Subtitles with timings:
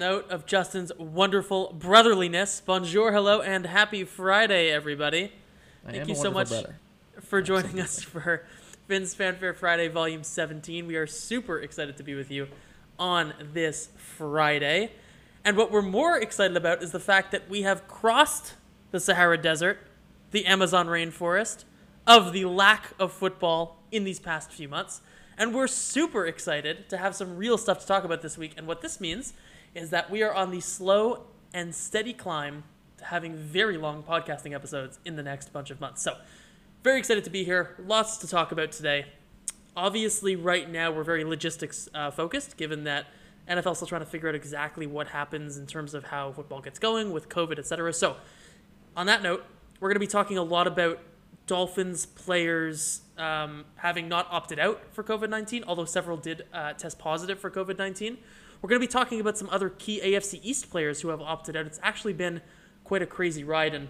[0.00, 5.30] note of Justin's wonderful brotherliness, bonjour, hello, and happy Friday, everybody.
[5.86, 6.76] I Thank you so much brother.
[7.20, 8.46] for joining us for
[8.88, 10.86] Finn's Fanfare Friday, Volume 17.
[10.86, 12.48] We are super excited to be with you
[12.98, 14.92] on this Friday.
[15.44, 18.54] And what we're more excited about is the fact that we have crossed
[18.92, 19.86] the Sahara Desert,
[20.30, 21.64] the Amazon rainforest,
[22.06, 25.02] of the lack of football in these past few months.
[25.36, 28.54] And we're super excited to have some real stuff to talk about this week.
[28.56, 29.34] And what this means
[29.74, 32.64] is that we are on the slow and steady climb
[32.98, 36.02] to having very long podcasting episodes in the next bunch of months.
[36.02, 36.16] So,
[36.82, 37.76] very excited to be here.
[37.84, 39.06] Lots to talk about today.
[39.76, 43.06] Obviously, right now we're very logistics uh, focused, given that
[43.48, 46.78] NFL still trying to figure out exactly what happens in terms of how football gets
[46.78, 47.92] going with COVID, etc.
[47.92, 48.16] So,
[48.96, 49.44] on that note,
[49.78, 51.00] we're going to be talking a lot about
[51.46, 56.98] Dolphins players um, having not opted out for COVID 19, although several did uh, test
[56.98, 58.18] positive for COVID 19.
[58.62, 61.56] We're going to be talking about some other key AFC East players who have opted
[61.56, 61.64] out.
[61.64, 62.42] It's actually been
[62.84, 63.88] quite a crazy ride, and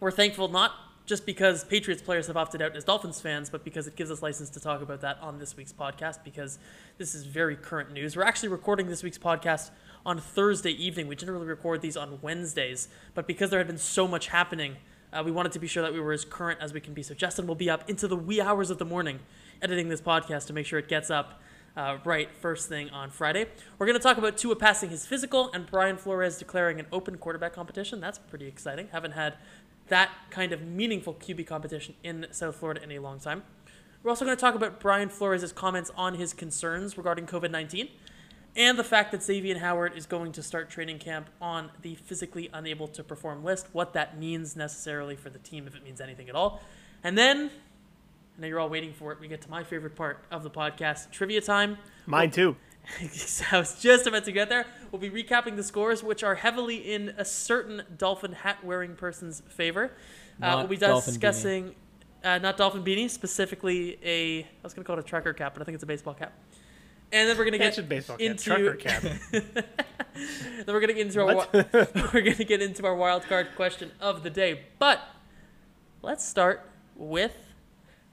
[0.00, 0.72] we're thankful not
[1.06, 4.22] just because Patriots players have opted out as Dolphins fans, but because it gives us
[4.22, 6.58] license to talk about that on this week's podcast because
[6.98, 8.16] this is very current news.
[8.16, 9.70] We're actually recording this week's podcast
[10.04, 11.06] on Thursday evening.
[11.06, 14.76] We generally record these on Wednesdays, but because there had been so much happening,
[15.12, 17.02] uh, we wanted to be sure that we were as current as we can be.
[17.02, 19.20] So Justin will be up into the wee hours of the morning
[19.60, 21.40] editing this podcast to make sure it gets up
[21.76, 23.46] uh, right first thing on Friday.
[23.78, 27.16] We're going to talk about Tua passing his physical and Brian Flores declaring an open
[27.18, 28.00] quarterback competition.
[28.00, 28.88] That's pretty exciting.
[28.92, 29.36] Haven't had
[29.88, 33.42] that kind of meaningful QB competition in South Florida in a long time.
[34.02, 37.88] We're also going to talk about Brian Flores' comments on his concerns regarding COVID 19
[38.54, 42.50] and the fact that Xavier Howard is going to start training camp on the physically
[42.52, 46.28] unable to perform list, what that means necessarily for the team, if it means anything
[46.28, 46.62] at all.
[47.02, 47.50] And then,
[48.36, 50.50] I know you're all waiting for it, we get to my favorite part of the
[50.50, 51.78] podcast trivia time.
[52.06, 52.56] Mine too.
[53.52, 54.66] I was just about to get there.
[54.90, 59.42] We'll be recapping the scores, which are heavily in a certain dolphin hat wearing person's
[59.48, 59.92] favor.
[60.42, 61.74] Uh, we'll be discussing,
[62.24, 65.54] uh, not dolphin beanie, specifically a, I was going to call it a trucker cap,
[65.54, 66.32] but I think it's a baseball cap.
[67.12, 69.02] And then we're going to get a baseball cap, trucker cap.
[70.14, 71.46] then we're gonna get into our
[72.12, 74.62] we're gonna get into our wild card question of the day.
[74.78, 75.00] But
[76.02, 77.36] let's start with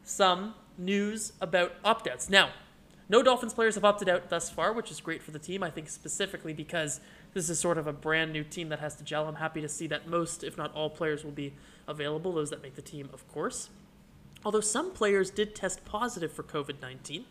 [0.09, 2.29] some news about opt-outs.
[2.29, 2.49] Now,
[3.09, 5.63] no Dolphins players have opted out thus far, which is great for the team.
[5.63, 6.99] I think specifically because
[7.33, 9.27] this is sort of a brand new team that has to gel.
[9.27, 11.53] I'm happy to see that most, if not all, players will be
[11.87, 12.31] available.
[12.31, 13.69] Those that make the team, of course.
[14.45, 17.25] Although some players did test positive for COVID 19.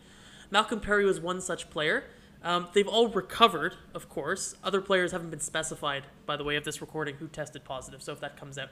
[0.51, 2.03] Malcolm Perry was one such player.
[2.43, 4.55] Um, they've all recovered, of course.
[4.63, 8.01] Other players haven't been specified by the way of this recording who tested positive.
[8.01, 8.69] So if that comes out,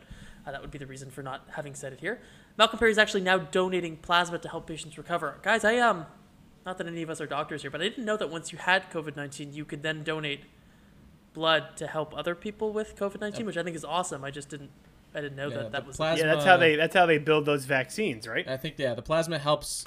[0.48, 2.20] uh, that would be the reason for not having said it here.
[2.58, 5.38] Malcolm Perry is actually now donating plasma to help patients recover.
[5.44, 6.06] Guys, I um,
[6.66, 8.58] not that any of us are doctors here, but I didn't know that once you
[8.58, 10.42] had COVID 19, you could then donate
[11.34, 14.24] blood to help other people with COVID 19, which I think is awesome.
[14.24, 14.72] I just didn't.
[15.14, 17.18] I didn't know Yeah, that that was plasma- Yeah, that's how they that's how they
[17.18, 18.48] build those vaccines, right?
[18.48, 19.86] I think yeah, the plasma helps.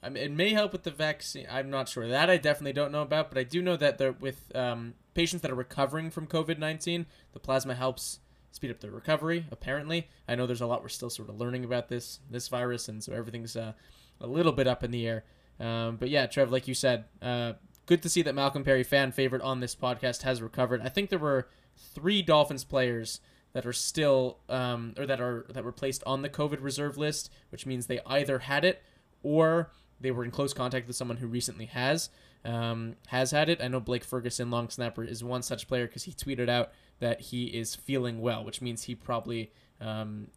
[0.00, 1.46] I mean, it may help with the vaccine.
[1.50, 2.06] I'm not sure.
[2.06, 5.40] That I definitely don't know about, but I do know that there with um, patients
[5.42, 8.20] that are recovering from COVID nineteen, the plasma helps
[8.52, 9.46] speed up their recovery.
[9.50, 12.88] Apparently, I know there's a lot we're still sort of learning about this this virus,
[12.88, 13.72] and so everything's uh,
[14.20, 15.24] a little bit up in the air.
[15.60, 17.54] Um, but yeah, Trev, like you said, uh,
[17.86, 20.80] good to see that Malcolm Perry, fan favorite on this podcast, has recovered.
[20.82, 23.20] I think there were three Dolphins players
[23.52, 27.32] that are still um, or that are that were placed on the COVID reserve list,
[27.50, 28.82] which means they either had it
[29.22, 29.70] or
[30.00, 32.10] they were in close contact with someone who recently has
[32.44, 33.60] um, has had it.
[33.60, 37.20] I know Blake Ferguson, long snapper, is one such player because he tweeted out that
[37.20, 40.28] he is feeling well, which means he probably um,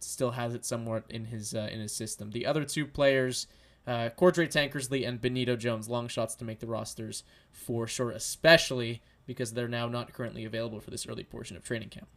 [0.00, 2.30] still has it somewhat in his uh, in his system.
[2.30, 3.46] The other two players,
[3.86, 9.02] uh, Cordrea Tankersley and Benito Jones, long shots to make the rosters for sure, especially
[9.26, 12.08] because they're now not currently available for this early portion of training camp.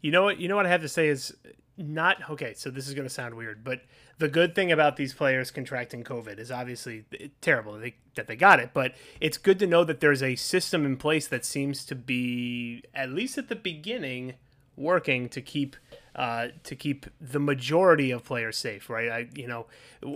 [0.00, 0.38] You know what?
[0.38, 1.34] You know what I have to say is
[1.76, 2.54] not okay.
[2.54, 3.80] So this is going to sound weird, but
[4.18, 7.04] the good thing about these players contracting COVID is obviously
[7.40, 7.72] terrible
[8.14, 11.26] that they, got it, but it's good to know that there's a system in place
[11.28, 14.34] that seems to be at least at the beginning
[14.76, 15.76] working to keep
[16.14, 19.08] uh, to keep the majority of players safe, right?
[19.08, 19.66] I, you know,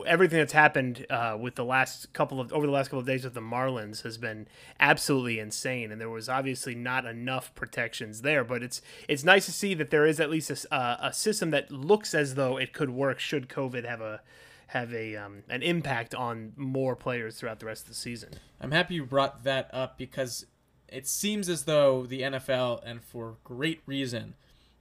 [0.06, 3.24] everything that's happened uh, with the last couple of over the last couple of days
[3.24, 4.46] with the Marlins has been
[4.78, 8.44] absolutely insane, and there was obviously not enough protections there.
[8.44, 11.70] But it's it's nice to see that there is at least a, a system that
[11.70, 14.20] looks as though it could work should COVID have a
[14.68, 18.30] have a um, an impact on more players throughout the rest of the season.
[18.60, 20.46] I'm happy you brought that up because
[20.88, 24.34] it seems as though the NFL, and for great reason,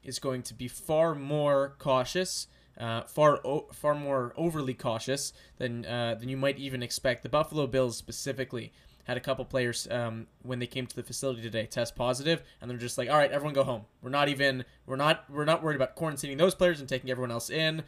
[0.07, 2.48] is going to be far more cautious,
[2.80, 7.21] uh, far o- far more overly cautious than uh, than you might even expect.
[7.24, 8.71] The Buffalo Bills specifically
[9.04, 12.69] had a couple players um, when they came to the facility today test positive, and
[12.71, 13.83] they're just like, all right, everyone go home.
[14.01, 17.31] We're not even we're not we're not worried about quarantining those players and taking everyone
[17.31, 17.83] else in.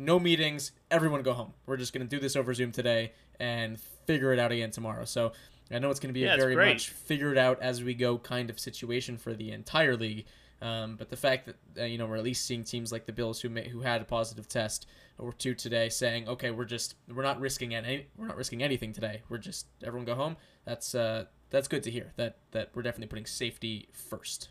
[0.00, 0.72] No meetings.
[0.90, 1.52] Everyone go home.
[1.66, 5.04] We're just gonna do this over Zoom today and figure it out again tomorrow.
[5.04, 5.32] So
[5.70, 7.92] I know it's going to be Yeah, a very much figure it out as we
[7.92, 10.24] go kind of situation for the entire league.
[10.60, 13.12] Um, but the fact that uh, you know we're at least seeing teams like the
[13.12, 14.86] Bills who may, who had a positive test
[15.18, 18.92] or two today saying, okay, we're just we're not risking any we're not risking anything
[18.92, 19.22] today.
[19.28, 20.36] We're just everyone go home.
[20.64, 22.12] That's uh, that's good to hear.
[22.16, 24.48] That that we're definitely putting safety first.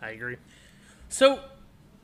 [0.00, 0.36] I agree.
[1.08, 1.40] So,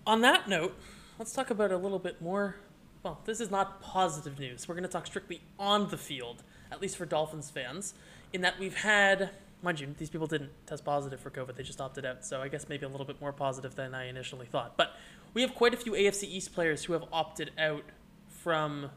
[0.06, 0.78] on that note,
[1.18, 2.56] let's talk about a little bit more.
[3.02, 4.68] Well, this is not positive news.
[4.68, 7.94] We're going to talk strictly on the field, at least for Dolphins fans,
[8.32, 9.30] in that we've had,
[9.62, 12.24] mind you, these people didn't test positive for COVID, they just opted out.
[12.24, 14.76] So, I guess maybe a little bit more positive than I initially thought.
[14.76, 14.92] But
[15.34, 17.84] we have quite a few AFC East players who have opted out
[18.28, 18.90] from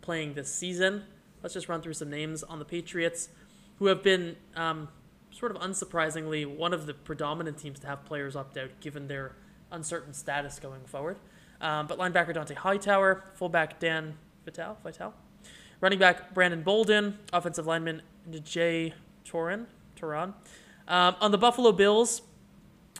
[0.00, 1.04] playing this season.
[1.42, 3.28] Let's just run through some names on the Patriots
[3.78, 4.88] who have been um,
[5.30, 9.34] sort of unsurprisingly one of the predominant teams to have players opt out given their
[9.72, 11.18] uncertain status going forward.
[11.60, 15.14] Um, but linebacker Dont'a Hightower, fullback Dan Vitale, Vitale,
[15.80, 18.92] running back Brandon Bolden, offensive lineman Najee
[19.26, 19.66] Toran,
[20.86, 22.22] Um, on the Buffalo Bills,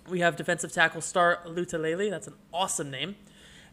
[0.09, 2.11] we have defensive tackle Star Lotulelei.
[2.11, 3.17] That's an awesome name.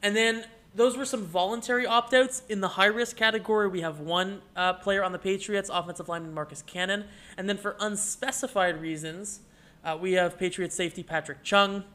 [0.02, 2.44] And then those were some voluntary opt outs.
[2.48, 6.34] In the high risk category, we have one uh, player on the Patriots, offensive lineman
[6.34, 7.06] Marcus Cannon.
[7.38, 9.42] And then for unspecified reasons,
[9.84, 11.84] uh, we have Patriots safety Patrick Chung.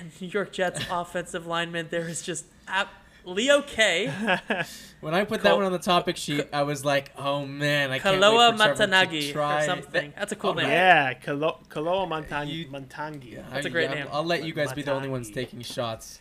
[0.00, 2.46] And New York Jets offensive lineman, there is just
[3.26, 4.10] Leo K.
[5.00, 7.98] When I put that one on the topic sheet, I was like, oh man, I
[7.98, 10.12] can't Kaloa wait for Trevor to Matanagi try or something.
[10.16, 10.68] That's a cool Oh, name.
[10.70, 13.44] Yeah, Kalo- Kaloa Montan- You- Montangi.
[13.52, 14.06] That's a great I- name.
[14.10, 16.18] I'll let you guys be the only ones taking shots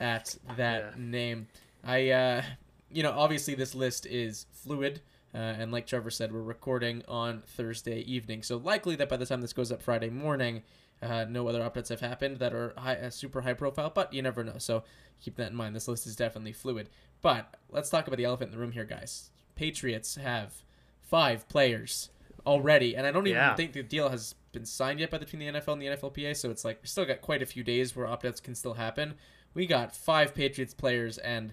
[0.00, 0.90] at that Yeah.
[0.96, 1.48] name.
[1.84, 2.42] I, uh,
[2.90, 5.02] you know, obviously this list is fluid,
[5.34, 9.26] uh, and like Trevor said, we're recording on Thursday evening, so likely that by the
[9.26, 10.62] time this goes up Friday morning,
[11.04, 13.90] uh, no other updates have happened that are high, uh, super high profile.
[13.94, 14.82] But you never know, so
[15.20, 15.76] keep that in mind.
[15.76, 16.88] This list is definitely fluid.
[17.22, 19.30] But let's talk about the elephant in the room here, guys.
[19.56, 20.62] Patriots have
[21.02, 22.10] five players
[22.46, 23.54] already, and I don't even Yeah.
[23.54, 26.34] think the deal has been signed yet by between the NFL and the NFLPA.
[26.34, 29.14] So it's like we still got quite a few days where opt-outs can still happen.
[29.54, 31.52] We got five Patriots players and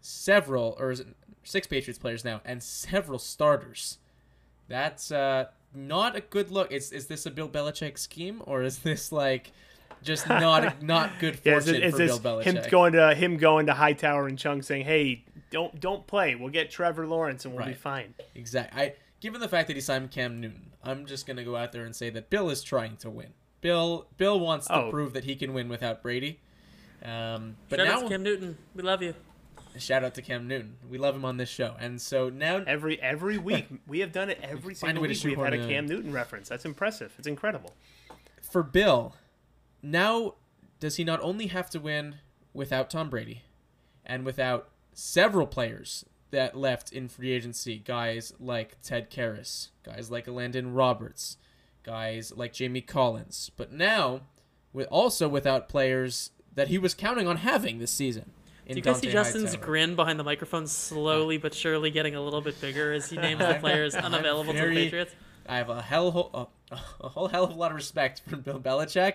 [0.00, 1.08] several, or is it
[1.44, 3.98] six Patriots players now, and several starters.
[4.68, 6.70] That's uh, not a good look.
[6.72, 9.52] Is is this a Bill Belichick scheme, or is this like
[10.02, 12.44] just not not good Yeah, is, fortune it, is for this Bill Belichick?
[12.44, 16.34] him going to him going to Hightower and Chung saying, "Hey, don't don't play.
[16.34, 18.80] We'll get Trevor Lawrence and we'll be fine." Exactly.
[18.80, 21.84] I given the fact that he signed Cam Newton, I'm just gonna go out there
[21.84, 23.28] and say that Bill is trying to win.
[23.60, 24.90] Bill Bill wants to Oh.
[24.90, 26.40] prove that he can win without Brady.
[27.04, 28.56] Um, but Shout now, out to Cam Newton.
[28.74, 29.14] We love you.
[29.78, 30.76] Shout out to Cam Newton.
[30.88, 34.28] We love him on this show, and so now Every every week we have done
[34.30, 35.22] it every single week.
[35.24, 35.86] We've had a Cam.
[35.86, 36.48] Newton reference.
[36.48, 37.12] That's impressive.
[37.18, 37.74] It's incredible.
[38.42, 39.14] for Bill,
[39.82, 40.34] now
[40.78, 42.16] does he not only have to win
[42.52, 43.42] without Tom Brady,
[44.04, 50.26] and without several players that left in free agency, guys like Ted Karras, guys like
[50.26, 51.36] Elandon Roberts,
[51.82, 54.22] guys like Jamie Collins, but now
[54.72, 58.32] with also without players that he was counting on having this season.
[58.68, 59.64] Do you guys see Justin's Hightower.
[59.64, 63.40] grin behind the microphone slowly but surely getting a little bit bigger as he names
[63.40, 65.14] the players unavailable to the Patriots?
[65.48, 68.60] I have a hell a, a whole hell of a lot of respect for Bill
[68.60, 69.14] Belichick,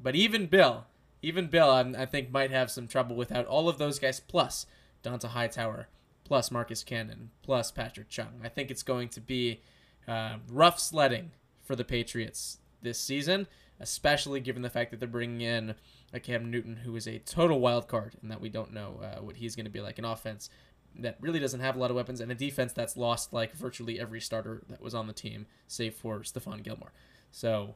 [0.00, 0.86] but even Bill,
[1.22, 4.66] even Bill, I'm, I think might have some trouble without all of those guys plus
[5.02, 5.88] Dont'a Hightower,
[6.24, 8.40] plus Marcus Cannon, plus Patrick Chung.
[8.42, 9.60] I think it's going to be
[10.08, 13.46] uh, rough sledding for the Patriots this season,
[13.80, 15.74] especially given the fact that they're bringing in
[16.16, 19.20] a Cam Newton who is a total wild card and that we don't know uh,
[19.22, 20.50] what he's going to be like in offense
[20.98, 24.00] that really doesn't have a lot of weapons and a defense that's lost like virtually
[24.00, 26.92] every starter that was on the team save for Stephon Gilmore.
[27.30, 27.74] So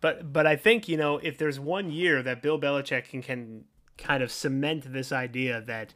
[0.00, 3.64] But but I think you know if there's one year that Bill Belichick can can
[3.96, 5.94] kind of cement this idea that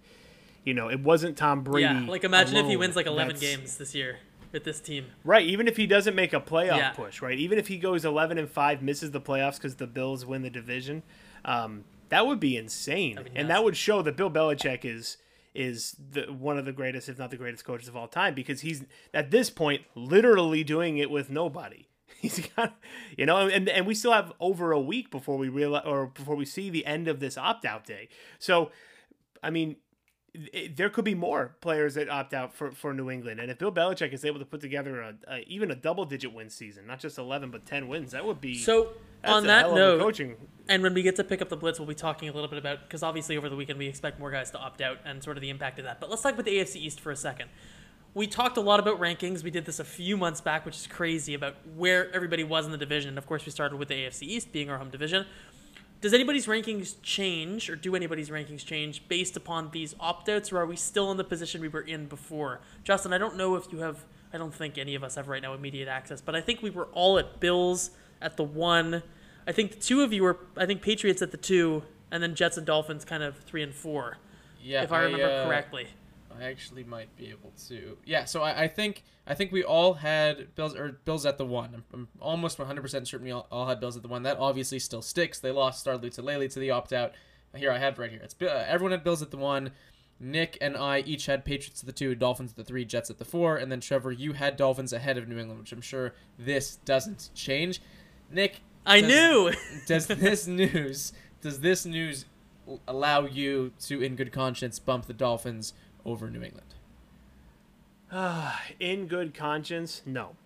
[0.65, 1.83] you know it wasn't Tom Brady.
[1.93, 4.19] Yeah, like imagine if he wins like 11 that's- games this year
[4.53, 5.05] with this team.
[5.25, 6.91] Right, even if he doesn't make a playoff Yeah.
[6.93, 7.39] push, right?
[7.39, 10.49] Even if he goes 11 and 5, misses the playoffs because the Bills win the
[10.49, 11.03] division,
[11.49, 13.17] um, that would be insane.
[13.17, 15.17] That'd be and that would show that Bill Belichick is
[15.55, 18.61] is the one of the greatest, if not the greatest coaches of all time, because
[18.61, 21.87] he's at this point literally doing it with nobody.
[22.21, 22.75] He's got,
[23.17, 26.35] you know, and and we still have over a week before we realize or before
[26.35, 28.09] we see the end of this opt out day.
[28.41, 28.73] So,
[29.41, 29.77] I mean,
[30.35, 33.41] it, there could be more players that opt out for, for New England.
[33.41, 36.33] And if Bill Belichick is able to put together a, a even a double digit
[36.33, 38.89] win season, not just 11 but 10 wins, that would be So
[39.23, 40.37] that's on that hell of a note, coaching.
[40.69, 42.59] and when we get to pick up the blitz, we'll be talking a little bit
[42.59, 45.37] about because obviously over the weekend we expect more guys to opt out and sort
[45.37, 46.01] of the impact of that.
[46.01, 47.49] But let's talk about the AFC East for a second.
[48.15, 49.43] we talked a lot about rankings.
[49.45, 52.73] We did this a few months back, which is crazy about where everybody was in
[52.73, 53.11] the division.
[53.11, 55.27] And of course, we started with the AFC East being our home division.
[56.01, 60.59] Does anybody's rankings change, or do anybody's rankings change based upon these opt outs, or
[60.59, 62.61] are we still in the position we were in before?
[62.85, 65.43] Justin, I don't know if you have, I don't think any of us have right
[65.43, 69.03] now immediate access, but I think we were all at Bills at the one.
[69.47, 72.35] I think the two of you were, I think Patriots at the two, and then
[72.35, 74.19] Jets and Dolphins kind of three and four,
[74.63, 75.89] Yeah, if I remember uh, correctly.
[76.39, 77.97] I actually might be able to.
[78.05, 81.45] Yeah, so I, I think I think we all had Bills or Bills at the
[81.45, 81.75] one.
[81.75, 84.23] I'm, I'm almost 100 percent certain we all, all had Bills at the one.
[84.23, 85.41] That obviously still sticks.
[85.41, 87.13] They lost Starley to to the opt out.
[87.55, 88.21] Here I have right here.
[88.23, 89.73] It's uh, everyone had Bills at the one.
[90.21, 93.19] Nick and I each had Patriots at the two, Dolphins at the three, Jets at
[93.19, 96.13] the four, and then Trevor, you had Dolphins ahead of New England, which I'm sure
[96.37, 97.81] this doesn't change.
[98.31, 99.53] Nick, I does- knew.
[99.87, 102.25] does this news does this news
[102.87, 105.73] allow you to, in good conscience, bump the Dolphins
[106.05, 106.75] over New England?
[108.81, 110.37] In good conscience, no.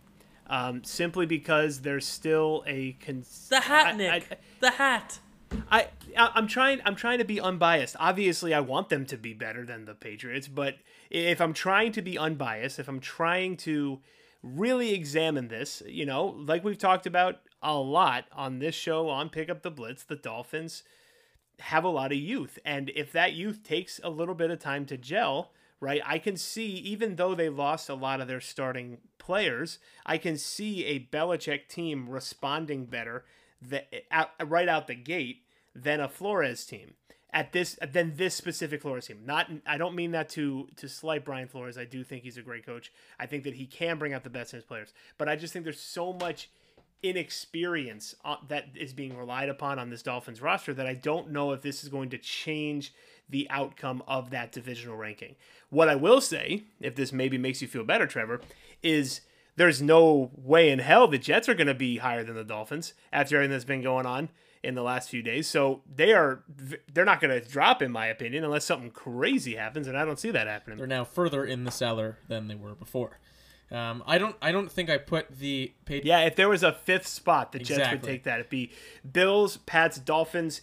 [0.48, 4.10] Um, simply because there's still a cons- the hat, I- Nick.
[4.32, 5.18] I, the hat.
[5.70, 7.94] I, I I'm trying I'm trying to be unbiased.
[8.00, 10.76] Obviously, I want them to be better than the Patriots, but
[11.10, 14.00] if I'm trying to be unbiased, if I'm trying to
[14.42, 19.28] really examine this, you know, like we've talked about a lot on this show on
[19.28, 20.82] Pick Up the Blitz, the Dolphins
[21.60, 24.84] have a lot of youth, and if that youth takes a little bit of time
[24.86, 26.00] to gel, right?
[26.04, 30.38] I can see even though they lost a lot of their starting players, I can
[30.38, 33.24] see a Belichick team responding better
[34.10, 36.94] out, right out the gate than a Flores team
[37.32, 39.20] at this than this specific Flores team.
[39.24, 41.78] Not I don't mean that to to slight Brian Flores.
[41.78, 42.92] I do think he's a great coach.
[43.18, 44.92] I think that he can bring out the best in his players.
[45.18, 46.50] But I just think there's so much
[47.02, 51.52] inexperience uh, that is being relied upon on this Dolphins roster that I don't know
[51.52, 52.94] if this is going to change
[53.28, 55.36] the outcome of that divisional ranking.
[55.70, 58.40] What I will say, if this maybe makes you feel better, Trevor,
[58.82, 59.22] is
[59.56, 62.94] there's no way in hell the Jets are going to be higher than the Dolphins
[63.12, 64.28] after everything that's been going on
[64.62, 65.48] in the last few days.
[65.48, 66.44] So they are
[66.92, 70.18] they're not going to drop in my opinion unless something crazy happens and I don't
[70.18, 70.78] see that happening.
[70.78, 73.18] They're now further in the cellar than they were before.
[73.72, 74.36] Um, I don't.
[74.42, 76.06] I don't think I put the Patriots.
[76.06, 78.40] Yeah, if there was a fifth spot, the Jets would take that.
[78.40, 78.70] It'd be
[79.10, 80.60] Bills, Pats, Dolphins,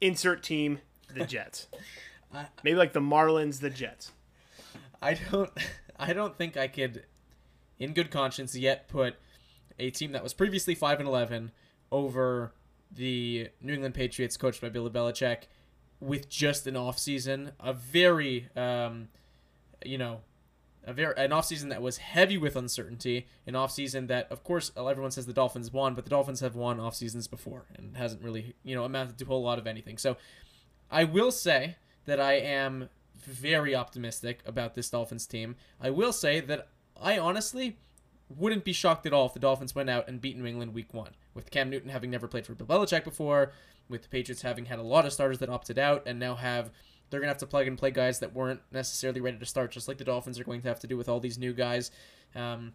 [0.00, 0.78] insert team,
[1.14, 1.66] the Jets.
[2.62, 4.12] Maybe like the Marlins, the Jets.
[5.02, 5.50] I don't.
[6.00, 7.02] I don't think I could,
[7.80, 9.16] in good conscience, yet put
[9.80, 11.50] a team that was previously five and eleven
[11.90, 12.52] over
[12.90, 15.48] the New England Patriots, coached by Bill Belichick,
[16.00, 19.08] with just an off season, a very, um,
[19.84, 20.20] you know,
[20.84, 24.42] a very an off season that was heavy with uncertainty, an off season that, of
[24.44, 27.66] course, uh, everyone says the Dolphins won, but the Dolphins have won off seasons before
[27.76, 29.98] and hasn't really, you know, amounted to a whole lot of anything.
[29.98, 30.16] So,
[30.90, 35.56] I will say that I am very optimistic about this Dolphins team.
[35.80, 36.68] I will say that
[37.00, 37.78] I honestly
[38.34, 40.92] wouldn't be shocked at all if the Dolphins went out and beat New England week
[40.92, 41.12] one.
[41.34, 43.52] With Cam Newton having never played for Bill Belichick before,
[43.88, 46.70] with the Patriots having had a lot of starters that opted out, and now have
[47.10, 49.88] they're gonna have to plug and play guys that weren't necessarily ready to start, just
[49.88, 51.90] like the Dolphins are going to have to do with all these new guys.
[52.34, 52.72] Um,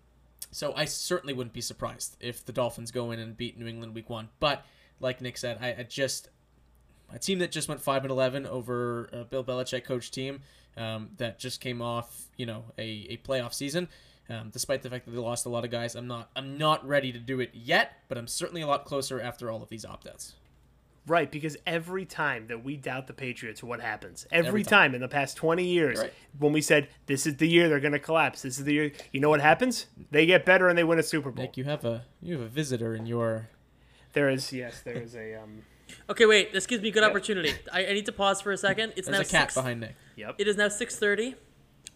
[0.51, 3.95] so I certainly wouldn't be surprised if the Dolphins go in and beat New England
[3.95, 4.29] week one.
[4.39, 4.65] But
[4.99, 6.29] like Nick said, I, I just
[7.13, 10.41] a team that just went five and eleven over a Bill Belichick coach team
[10.77, 13.87] um, that just came off you know a, a playoff season.
[14.29, 16.87] Um, despite the fact that they lost a lot of guys, I'm not I'm not
[16.87, 19.85] ready to do it yet, but I'm certainly a lot closer after all of these
[19.85, 20.33] opt outs.
[21.05, 24.25] Right, because every time that we doubt the Patriots, what happens?
[24.31, 24.91] Every, Every time.
[24.91, 24.95] time.
[24.95, 26.13] in the past 20 years, Right.
[26.39, 28.91] when we said, this is the year they're going to collapse, this is the year,
[29.11, 29.87] you know what happens?
[30.11, 31.43] They get better and they win a Super Bowl.
[31.43, 33.49] Nick, you have a you have a visitor in your
[34.13, 35.63] There is, yes, there is a, um,
[36.09, 36.53] Okay, wait.
[36.53, 37.53] This gives me a good opportunity.
[37.71, 38.93] I, I need to pause for a second.
[38.95, 39.95] It's there's now a cat six, behind Nick.
[40.15, 40.35] yep.
[40.37, 41.35] It is now six thirty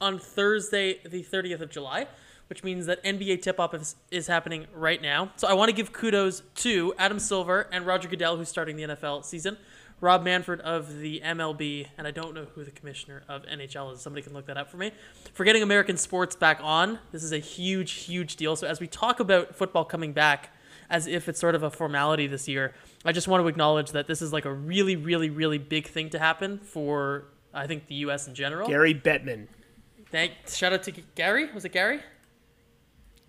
[0.02, 2.08] on Thursday, the thirtieth of July,
[2.48, 5.32] which means that NBA tip-off is, is happening right now.
[5.36, 8.84] So I want to give kudos to Adam Silver and Roger Goodell, who's starting the
[8.84, 9.58] NFL season.
[10.00, 14.02] Rob Manfred of the MLB, and I don't know who the commissioner of NHL is.
[14.02, 14.92] Somebody can look that up for me.
[15.34, 18.56] For getting American sports back on, this is a huge, huge deal.
[18.56, 20.52] So as we talk about football coming back,
[20.90, 22.74] as if it's sort of a formality this year,
[23.06, 26.12] I just want to acknowledge that this is like a really, really, really big thing
[26.12, 28.28] to happen for I think the U.S.
[28.28, 28.68] in general.
[28.68, 29.48] Gary Bettman.
[30.12, 31.52] Thank shout out to Gary.
[31.54, 32.02] Was it Gary?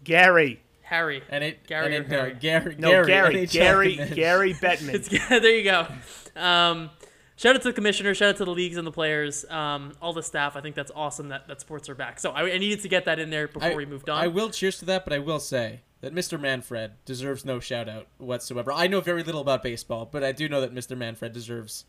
[0.04, 0.62] Gary.
[0.82, 1.22] Harry.
[1.28, 2.32] And it Gary and or it, Harry?
[2.32, 3.46] no, Gary No, Gary Gary.
[3.46, 4.94] NHL Gary, commish- Gary Bettman.
[4.94, 5.86] It's, there you go.
[6.34, 6.90] Um,
[7.36, 8.14] shout out to the commissioner.
[8.14, 9.44] Shout out to the leagues and the players.
[9.50, 10.56] Um, all the staff.
[10.56, 12.18] I think that's awesome that, that sports are back.
[12.20, 14.16] So I, I needed to get that in there before I, we moved on.
[14.22, 16.40] I will cheers to that, but I will say that Mr.
[16.40, 18.72] Manfred deserves no shout out whatsoever.
[18.72, 20.96] I know very little about baseball, but I do know that Mr.
[20.96, 21.84] Manfred deserves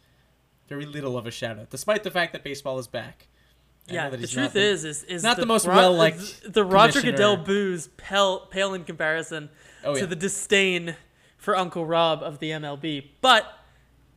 [0.68, 3.28] very little of a shout out, despite the fact that baseball is back.
[3.92, 7.02] I Yeah, the truth the- is, is, is not the most Ro- well-liked The Roger.
[7.02, 9.50] Goodell booze pale, pale in comparison
[9.84, 10.06] Oh, to yeah.
[10.06, 10.96] the disdain
[11.38, 13.10] for Uncle Rob of the MLB.
[13.22, 13.46] But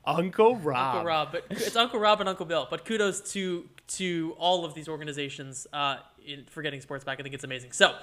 [0.05, 0.95] Uncle Rob.
[0.97, 2.67] Uncle Rob, but it's Uncle Rob and Uncle Bill.
[2.69, 7.21] But kudos to to all of these organizations uh, in, for getting sports back.
[7.21, 7.73] I think it's amazing.
[7.73, 7.95] So,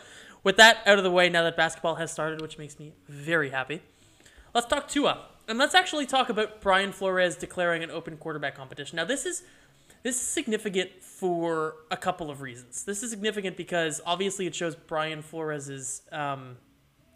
[0.44, 3.50] with that out of the way, now that basketball has started, which makes me very
[3.50, 3.82] happy,
[4.54, 8.98] let's talk Tua, and let's actually talk about Brian Flores declaring an open quarterback competition.
[8.98, 9.44] Now, this is
[10.03, 12.84] this is significant for a couple of reasons.
[12.84, 16.58] This is significant because obviously it shows Brian Flores's um,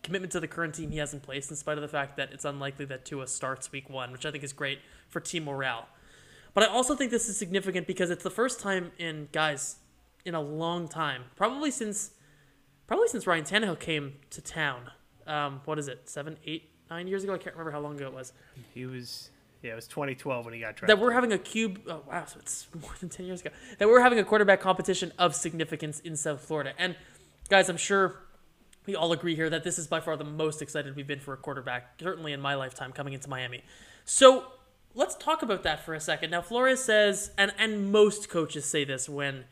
[0.02, 2.32] commitment to the current team he has in place, in spite of the fact that
[2.34, 5.88] it's unlikely that Tua starts week one, which I think is great for team morale.
[6.54, 9.78] But I also think this is significant because it's the first time in guys
[10.26, 12.12] in a long time, probably since
[12.86, 14.92] probably since Ryan Tannehill came to town.
[15.26, 16.10] Um, what is it?
[16.10, 17.34] Seven, eight, nine years ago?
[17.34, 18.34] I can't remember how long ago it was.
[18.74, 19.30] He was
[19.64, 20.90] yeah, it was 2012 when he got drafted.
[20.90, 21.82] That we're having a cube.
[21.88, 23.50] Oh wow, so it's more than ten years ago.
[23.80, 26.74] That we're having a quarterback competition of significance in South Florida.
[26.78, 26.98] And
[27.50, 28.20] guys, I'm sure
[28.86, 31.34] we all agree here that this is by far the most excited we've been for
[31.34, 33.64] a quarterback, certainly in my lifetime, coming into Miami.
[34.04, 34.44] So
[34.94, 36.32] let's talk about that for a second.
[36.32, 39.46] Now Flores says, and and most coaches say this when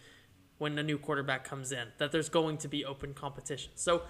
[0.57, 3.71] when a new quarterback comes in, that there's going to be open competition.
[3.75, 4.01] So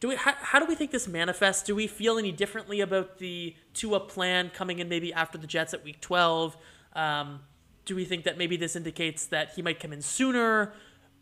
[0.00, 1.62] do we how, how do we think this manifests?
[1.62, 5.74] Do we feel any differently about the Tua plan coming in maybe after the Jets
[5.74, 6.56] at week 12?
[6.94, 7.40] Um,
[7.84, 10.72] do we think that maybe this indicates that he might come in sooner?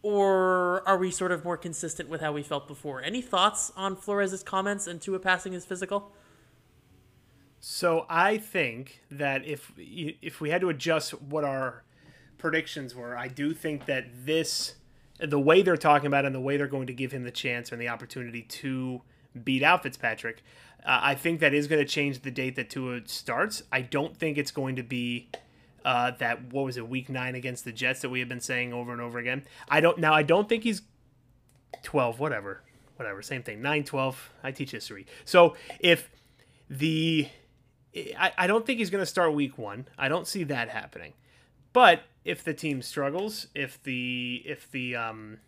[0.02, 3.02] Or are we sort of more consistent with how we felt before?
[3.02, 6.12] Any thoughts on Flores's comments and Tua passing his physical?
[7.58, 11.82] So I think that if if we had to adjust what our
[12.38, 14.74] predictions were, I do think that this
[15.18, 17.30] the way they're talking about it and the way they're going to give him the
[17.30, 19.02] chance and the opportunity to
[19.44, 20.42] beat out Fitzpatrick,
[20.84, 23.62] uh, I think that is going to change the date that Tua starts.
[23.72, 25.28] I don't think it's going to be
[25.84, 28.72] uh, that what was it week nine against the Jets that we have been saying
[28.72, 29.44] over and over again.
[29.68, 30.12] I don't now.
[30.12, 30.82] I don't think he's
[31.82, 32.18] twelve.
[32.18, 32.62] Whatever,
[32.96, 33.22] whatever.
[33.22, 33.62] Same thing.
[33.62, 34.30] Nine, twelve.
[34.42, 35.06] I teach history.
[35.24, 36.10] So if
[36.68, 37.28] the
[38.18, 39.86] I, I don't think he's going to start week one.
[39.96, 41.14] I don't see that happening.
[41.76, 45.40] But if the team struggles, if the if the um,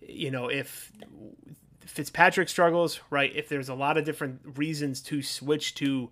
[0.00, 0.90] you know if
[1.80, 3.30] Fitzpatrick struggles, right?
[3.36, 6.08] If there's a lot of different reasons to switch to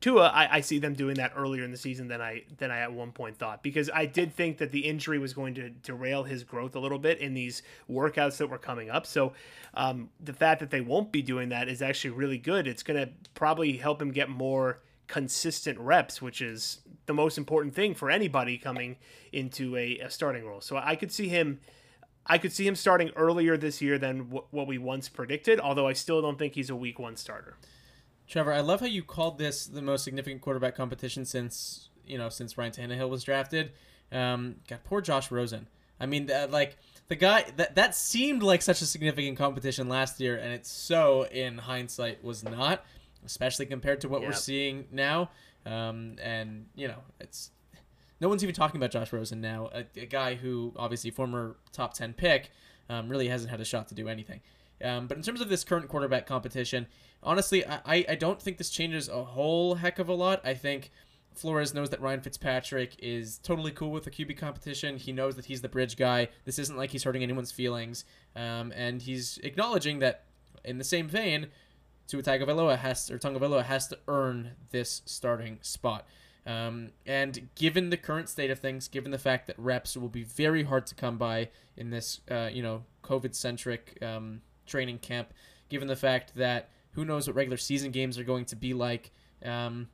[0.00, 2.78] Tua, I, I see them doing that earlier in the season than I than I
[2.78, 6.22] at one point thought because I did think that the injury was going to derail
[6.22, 9.04] his growth a little bit in these workouts that were coming up.
[9.04, 9.34] So
[9.74, 12.66] um, the fact that they won't be doing that is actually really good.
[12.66, 17.74] It's going to probably help him get more consistent reps, which is the most important
[17.74, 18.96] thing for anybody coming
[19.32, 20.60] into a, a starting role.
[20.60, 21.60] So I could see him.
[22.30, 25.88] I could see him starting earlier this year than w- what we once predicted, although
[25.88, 27.56] I still don't think he's a week one starter.
[28.28, 32.28] Trevor, I love how you called this the most significant quarterback competition since you know
[32.28, 33.72] since Ryan Tannehill was drafted.
[34.12, 35.68] Um, God, poor Josh Rosen.
[35.98, 36.76] I mean, like
[37.08, 41.24] the guy that that seemed like such a significant competition last year, and it so
[41.26, 42.84] in hindsight was not,
[43.24, 45.30] especially compared to what we're seeing now.
[45.66, 47.50] Um, and you know, it's
[48.20, 51.94] no one's even talking about Josh Rosen now, a, a guy who obviously former top
[51.94, 52.50] ten pick,
[52.88, 54.40] um, really hasn't had a shot to do anything.
[54.82, 56.86] Um, but in terms of this current quarterback competition,
[57.22, 60.40] honestly, I, I- I don't think this changes a whole heck of a lot.
[60.44, 60.90] I think
[61.34, 64.96] Flores knows that Ryan Fitzpatrick is totally cool with the QB competition.
[64.96, 66.28] He knows that he's the bridge guy.
[66.44, 68.04] This isn't like he's hurting anyone's feelings.
[68.36, 70.24] Um, and he's acknowledging that,
[70.64, 71.48] in the same vein,
[72.08, 76.06] Tua Tagovailoa has or Tagovailoa has to earn this starting spot.
[76.46, 80.22] Um, and given the current state of things, given the fact that reps will be
[80.22, 85.34] very hard to come by in this, uh, you know, COVID-centric um, training camp,
[85.68, 89.12] given the fact that who knows what regular season games are going to be like,
[89.44, 89.88] um,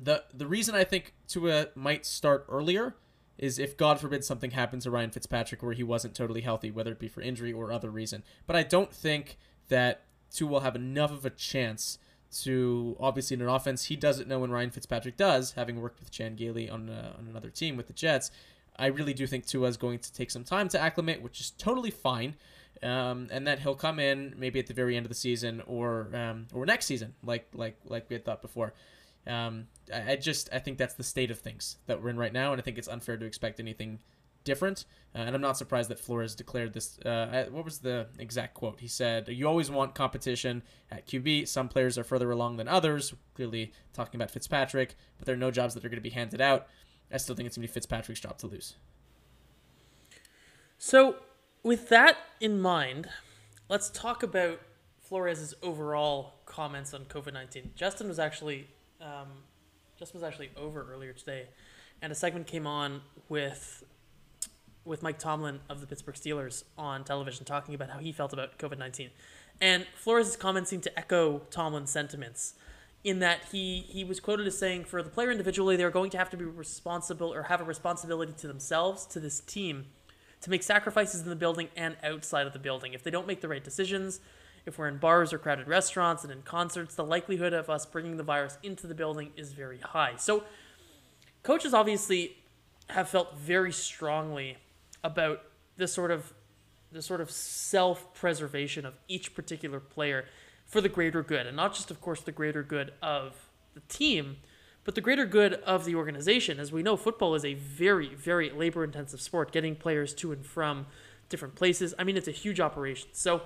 [0.00, 2.96] the the reason I think Tua might start earlier
[3.36, 6.92] is if God forbid something happens to Ryan Fitzpatrick where he wasn't totally healthy, whether
[6.92, 8.22] it be for injury or other reason.
[8.46, 9.36] But I don't think
[9.68, 11.98] that Tua will have enough of a chance
[12.32, 16.10] to obviously in an offense he doesn't know when Ryan Fitzpatrick does, having worked with
[16.10, 18.30] Chan Gailey on uh, on another team with the Jets.
[18.76, 21.50] I really do think Tua is going to take some time to acclimate, which is
[21.50, 22.36] totally fine.
[22.82, 26.08] Um, and that he'll come in maybe at the very end of the season or
[26.14, 28.72] um, or next season, like like like we had thought before.
[29.26, 32.32] Um, I, I just I think that's the state of things that we're in right
[32.32, 33.98] now, and I think it's unfair to expect anything
[34.50, 34.84] different.
[35.14, 36.98] Uh, and I'm not surprised that Flores declared this.
[36.98, 38.80] Uh, what was the exact quote?
[38.80, 41.46] He said, "You always want competition at QB.
[41.46, 45.52] Some players are further along than others." Clearly talking about Fitzpatrick, but there are no
[45.52, 46.66] jobs that are going to be handed out.
[47.12, 48.74] I still think it's going to be Fitzpatrick's job to lose.
[50.78, 51.16] So,
[51.62, 53.08] with that in mind,
[53.68, 54.60] let's talk about
[54.98, 57.70] Flores's overall comments on COVID nineteen.
[57.76, 58.66] Justin was actually
[59.00, 59.28] um,
[60.00, 61.48] was actually over earlier today,
[62.02, 63.84] and a segment came on with
[64.84, 68.58] with Mike Tomlin of the Pittsburgh Steelers on television talking about how he felt about
[68.58, 69.10] COVID 19.
[69.60, 72.54] And Flores' comments seemed to echo Tomlin's sentiments
[73.02, 76.18] in that he, he was quoted as saying, for the player individually, they're going to
[76.18, 79.86] have to be responsible or have a responsibility to themselves, to this team,
[80.42, 82.92] to make sacrifices in the building and outside of the building.
[82.92, 84.20] If they don't make the right decisions,
[84.66, 88.18] if we're in bars or crowded restaurants and in concerts, the likelihood of us bringing
[88.18, 90.16] the virus into the building is very high.
[90.16, 90.44] So,
[91.42, 92.36] coaches obviously
[92.88, 94.58] have felt very strongly
[95.02, 95.42] about
[95.76, 96.32] this sort of
[96.92, 100.24] the sort of self-preservation of each particular player
[100.66, 104.36] for the greater good, and not just, of course, the greater good of the team,
[104.84, 106.58] but the greater good of the organization.
[106.58, 110.86] As we know, football is a very, very labor-intensive sport, getting players to and from
[111.28, 111.94] different places.
[111.98, 113.08] I mean, it's a huge operation.
[113.12, 113.42] So,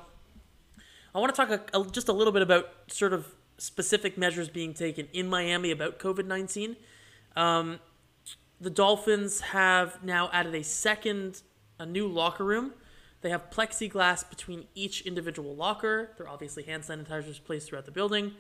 [1.15, 4.49] I want to talk a, a, just a little bit about sort of specific measures
[4.49, 6.77] being taken in Miami about COVID 19.
[7.37, 7.79] Um,
[8.65, 11.43] the Dolphins have now added a second,
[11.79, 12.73] a new locker room.
[13.21, 16.13] They have plexiglass between each individual locker.
[16.17, 18.33] There are obviously hand sanitizers placed throughout the building.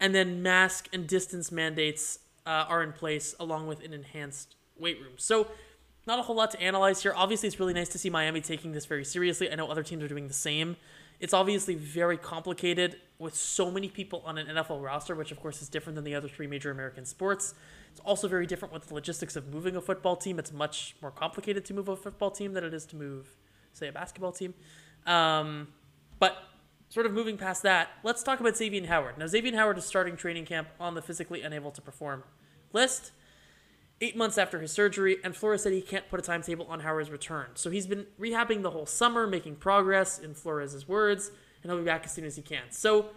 [0.00, 4.98] And then mask and distance mandates uh, are in place along with an enhanced weight
[4.98, 5.12] room.
[5.16, 5.48] So,
[6.06, 7.12] not a whole lot to analyze here.
[7.14, 9.52] Obviously, it's really nice to see Miami taking this very seriously.
[9.52, 10.76] I know other teams are doing the same.
[11.20, 15.60] It's obviously very complicated with so many people on an NFL roster, which of course
[15.60, 17.54] is different than the other three major American sports.
[17.90, 20.38] It's also very different with the logistics of moving a football team.
[20.38, 23.36] It's much more complicated to move a football team than it is to move,
[23.72, 24.54] say, a basketball team.
[25.06, 25.68] Um,
[26.18, 26.36] but
[26.88, 29.18] sort of moving past that, let's talk about Xavier Howard.
[29.18, 32.24] Now, Xavier Howard is starting training camp on the physically unable to perform
[32.72, 33.12] list
[34.00, 37.10] eight months after his surgery, and Flores said he can't put a timetable on Howard's
[37.10, 37.48] return.
[37.54, 41.30] So he's been rehabbing the whole summer, making progress, in Flores' words,
[41.62, 42.64] and he'll be back as soon as he can.
[42.70, 43.10] So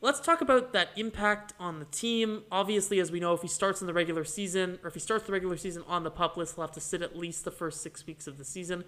[0.00, 2.44] let's talk about that impact on the team.
[2.50, 5.26] Obviously, as we know, if he starts in the regular season, or if he starts
[5.26, 7.82] the regular season on the pup list, he'll have to sit at least the first
[7.82, 8.84] six weeks of the season.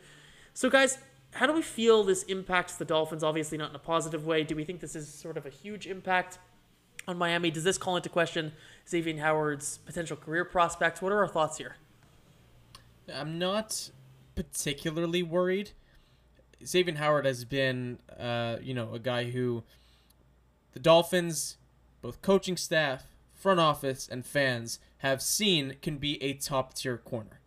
[0.55, 0.99] So, guys,
[1.33, 3.23] how do we feel this impacts the Dolphins?
[3.23, 4.45] Obviously, not in a positive way.
[4.45, 6.39] Do we think this is sort of a huge impact?
[7.09, 7.51] on Miami.
[7.51, 8.53] Does this call into question
[8.89, 11.03] Xavier Howard's potential career prospects?
[11.03, 11.77] What are our thoughts here?
[13.13, 13.91] I'm not
[14.35, 15.71] particularly worried.
[16.65, 19.63] Xavier Howard has been, uh, you know, a guy who
[20.73, 21.57] the Dolphins,
[22.03, 27.41] both coaching staff, front office, and fans have seen can be a top tier corner.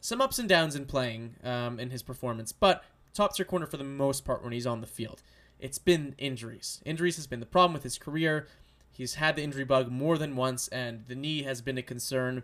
[0.00, 3.76] Some ups and downs in playing um, in his performance, but top tier corner for
[3.76, 5.22] the most part when he's on the field.
[5.60, 6.80] It's been injuries.
[6.84, 8.48] Injuries has been the problem with his career.
[8.90, 12.42] He's had the injury bug more than once, and the knee has been a concern.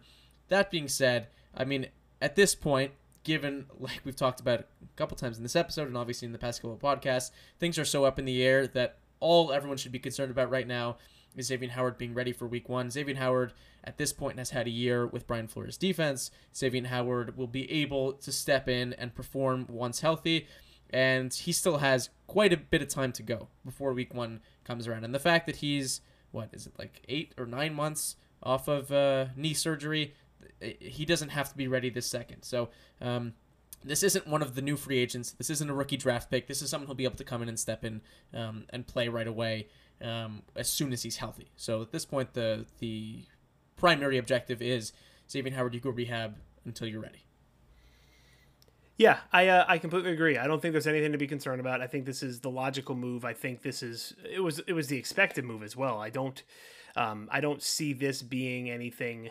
[0.48, 1.88] That being said, I mean,
[2.22, 2.92] at this point,
[3.28, 4.64] given, like we've talked about a
[4.96, 7.84] couple times in this episode and obviously in the past couple of podcasts, things are
[7.84, 10.96] so up in the air that all everyone should be concerned about right now
[11.36, 12.90] is Xavier Howard being ready for week one.
[12.90, 13.52] Xavier Howard,
[13.84, 16.30] at this point, has had a year with Brian Flores' defense.
[16.56, 20.48] Xavier Howard will be able to step in and perform once healthy,
[20.90, 24.88] and he still has quite a bit of time to go before week one comes
[24.88, 25.04] around.
[25.04, 28.92] And the fact that he's what is it like eight or nine months off of
[28.92, 30.14] uh, knee surgery.
[30.61, 32.42] He doesn't have to be ready this second.
[32.42, 33.35] So um,
[33.85, 35.33] this isn't one of the new free agents.
[35.33, 36.47] This isn't a rookie draft pick.
[36.47, 38.01] This is someone who'll be able to come in and step in
[38.35, 39.68] um, and play right away
[40.03, 41.51] um, as soon as he's healthy.
[41.57, 43.25] So at this point, the the
[43.77, 44.92] primary objective is
[45.31, 45.75] Xavier Howard.
[45.75, 47.25] You go rehab until you're ready.
[48.97, 50.38] Yeah, I uh, I completely agree.
[50.38, 51.81] I don't think there's anything to be concerned about.
[51.81, 53.25] I think this is the logical move.
[53.25, 55.99] I think this is it was it was the expected move as well.
[55.99, 56.42] I don't
[56.97, 59.31] um, I don't see this being anything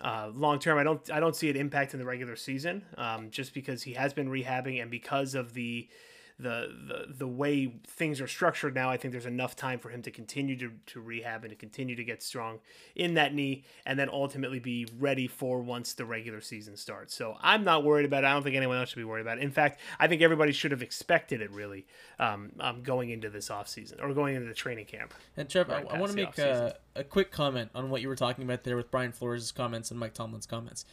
[0.00, 0.78] uh, long term.
[0.78, 2.84] I don't I don't see it impacting the regular season.
[2.96, 5.88] Um, just because he has been rehabbing and because of the
[6.38, 10.02] the, the the way things are structured now, I think there's enough time for him
[10.02, 12.58] to continue to, to rehab and to continue to get strong
[12.94, 17.14] in that knee, and then ultimately be ready for once the regular season starts.
[17.14, 18.26] So I'm not worried about it.
[18.26, 19.44] I don't think anyone else should be worried about it.
[19.44, 21.86] In fact, I think everybody should have expected it really
[22.18, 25.14] um, um, going into this offseason or going into the training camp.
[25.38, 28.08] And Trev, right I, I want to make a, a quick comment on what you
[28.08, 30.84] were talking about there with Brian Flores' comments and Mike Tomlin's comments.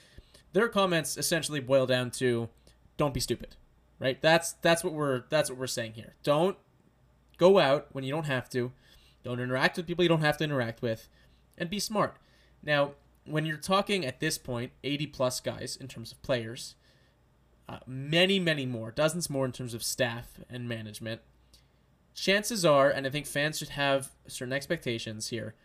[0.53, 2.47] Their comments essentially boil down to
[2.95, 3.57] don't be stupid
[4.03, 4.21] right?
[4.21, 6.15] That's that's what we're that's what we're saying here.
[6.23, 6.57] Don't
[7.37, 8.73] go out when you don't have to.
[9.23, 11.07] Don't interact with people you don't have to interact with,
[11.57, 12.17] and be smart.
[12.61, 12.91] Now,
[13.25, 16.75] when you're talking at this point, 80 plus guys in terms of players,
[17.69, 21.21] uh, many many more, dozens more in terms of staff and management.
[22.13, 25.55] Chances are, and I think fans should have certain expectations here.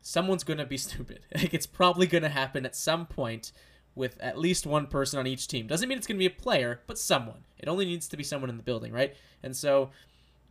[0.00, 1.26] Someone's gonna be stupid.
[1.34, 3.52] Like it's probably gonna happen at some point
[3.94, 5.66] with at least one person on each team.
[5.66, 7.44] Doesn't mean it's going to be a player, but someone.
[7.58, 9.14] It only needs to be someone in the building, right?
[9.42, 9.90] And so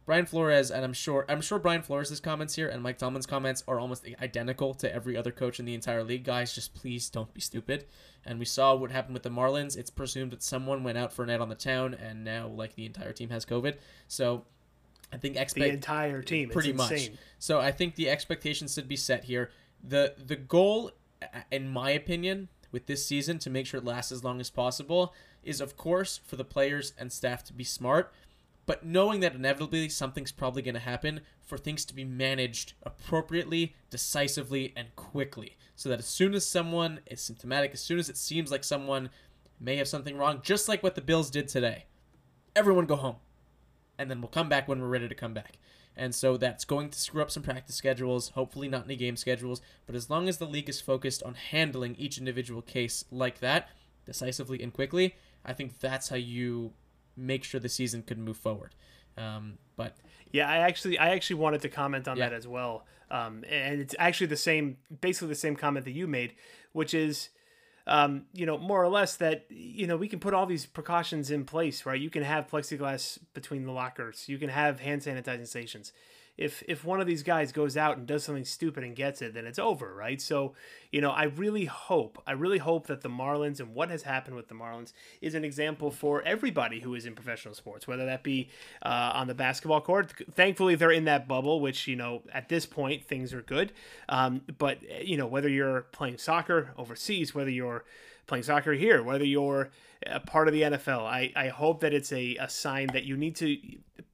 [0.05, 3.63] Brian Flores, and I'm sure I'm sure Brian Flores' comments here and Mike Tomlin's comments
[3.67, 6.23] are almost identical to every other coach in the entire league.
[6.23, 7.85] Guys, just please don't be stupid.
[8.25, 9.77] And we saw what happened with the Marlins.
[9.77, 12.75] It's presumed that someone went out for a net on the town, and now like
[12.75, 13.77] the entire team has COVID.
[14.07, 14.45] So
[15.13, 16.49] I think expect the entire team.
[16.49, 17.11] Pretty much.
[17.39, 19.51] So I think the expectations should be set here.
[19.83, 20.91] the The goal,
[21.51, 25.13] in my opinion, with this season to make sure it lasts as long as possible
[25.43, 28.13] is, of course, for the players and staff to be smart,
[28.65, 33.75] but knowing that inevitably something's probably going to happen for things to be managed appropriately,
[33.89, 38.17] decisively, and quickly, so that as soon as someone is symptomatic, as soon as it
[38.17, 39.09] seems like someone
[39.59, 41.85] may have something wrong, just like what the Bills did today,
[42.55, 43.17] everyone go home.
[43.97, 45.57] And then we'll come back when we're ready to come back.
[45.97, 49.61] And so that's going to screw up some practice schedules, hopefully not any game schedules,
[49.85, 53.69] but as long as the league is focused on handling each individual case like that,
[54.05, 56.71] decisively and quickly, I think that's how you
[57.17, 58.73] make sure the season could move forward.
[59.17, 59.97] Um, but
[60.31, 62.29] Yeah, I actually I actually wanted to comment on Yeah.
[62.29, 62.85] that as well.
[63.09, 66.33] Um, and it's actually the same, basically the same comment that you made,
[66.71, 67.27] which is,
[67.87, 71.31] um, you know, more or less that you know we can put all these precautions
[71.31, 71.99] in place, right?
[71.99, 75.91] You can have plexiglass between the lockers, you can have hand sanitizing stations.
[76.41, 79.33] If if one of these guys goes out and does something stupid and gets it,
[79.33, 80.19] then it's over, right?
[80.19, 80.53] So,
[80.91, 84.35] you know, I really hope, I really hope that the Marlins and what has happened
[84.35, 88.23] with the Marlins is an example for everybody who is in professional sports, whether that
[88.23, 88.49] be
[88.81, 90.13] uh, on the basketball court.
[90.31, 93.71] Thankfully, they're in that bubble, which you know at this point things are good.
[94.09, 97.85] Um, but you know whether you're playing soccer overseas, whether you're
[98.27, 99.69] playing soccer here, whether you're
[100.07, 103.17] a part of the NFL, I, I hope that it's a, a sign that you
[103.17, 103.57] need to.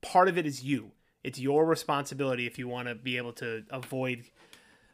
[0.02, 0.92] Part of it is you.
[1.28, 4.24] It's your responsibility if you want to be able to avoid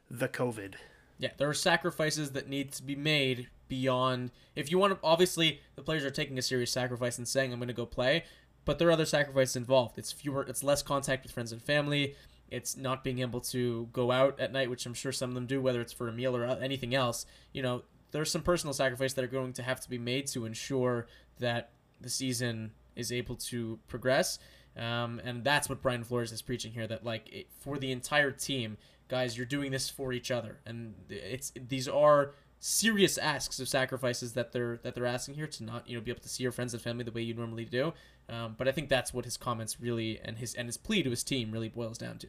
[0.10, 0.74] the COVID.
[1.19, 4.32] Yeah, there are sacrifices that need to be made beyond.
[4.56, 7.60] If you want to, obviously, the players are taking a serious sacrifice and saying, "I'm
[7.60, 8.24] going to go play,"
[8.65, 10.00] but there are other sacrifices involved.
[10.00, 12.15] It's fewer, it's less contact with friends and family.
[12.50, 15.46] It's not being able to go out at night, which I'm sure some of them
[15.46, 17.28] do, whether it's for a meal or anything else.
[17.52, 20.46] You know, there's some personal sacrifice that are going to have to be made to
[20.46, 21.06] ensure
[21.38, 24.39] that the season is able to progress.
[24.77, 26.88] Um, and that's what Brian Flores is preaching here.
[26.88, 30.95] That like it, for the entire team, guys, you're doing this for each other, and
[31.09, 35.88] it's these are serious asks of sacrifices that they're that they're asking here to not
[35.88, 37.93] you know be able to see your friends and family the way you normally do.
[38.29, 41.09] Um, but I think that's what his comments really and his and his plea to
[41.09, 42.27] his team really boils down to.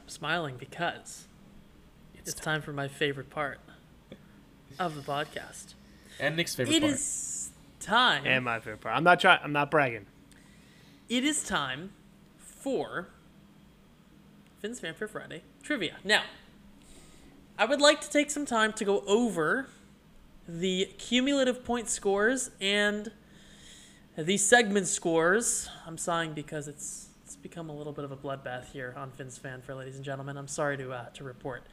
[0.00, 1.26] I'm smiling because
[2.14, 3.58] it's time for my favorite part
[4.78, 5.74] of the podcast.
[6.20, 6.94] And Nick's favorite It part.
[6.94, 7.41] is
[7.82, 8.24] time.
[8.26, 8.96] And my favorite part.
[8.96, 9.40] I'm not trying.
[9.42, 10.06] I'm not bragging.
[11.08, 11.90] it is time
[12.38, 13.08] for
[14.60, 15.96] Finn's Fanfare Friday trivia.
[16.04, 16.22] Now,
[17.58, 19.66] I would like to take some time to go over
[20.48, 23.10] the cumulative point scores and
[24.16, 25.68] the segment scores.
[25.86, 29.38] I'm sighing because it's it's become a little bit of a bloodbath here on Finn's
[29.38, 30.36] Fanfare, ladies and gentlemen.
[30.36, 31.64] I'm sorry to uh, to report.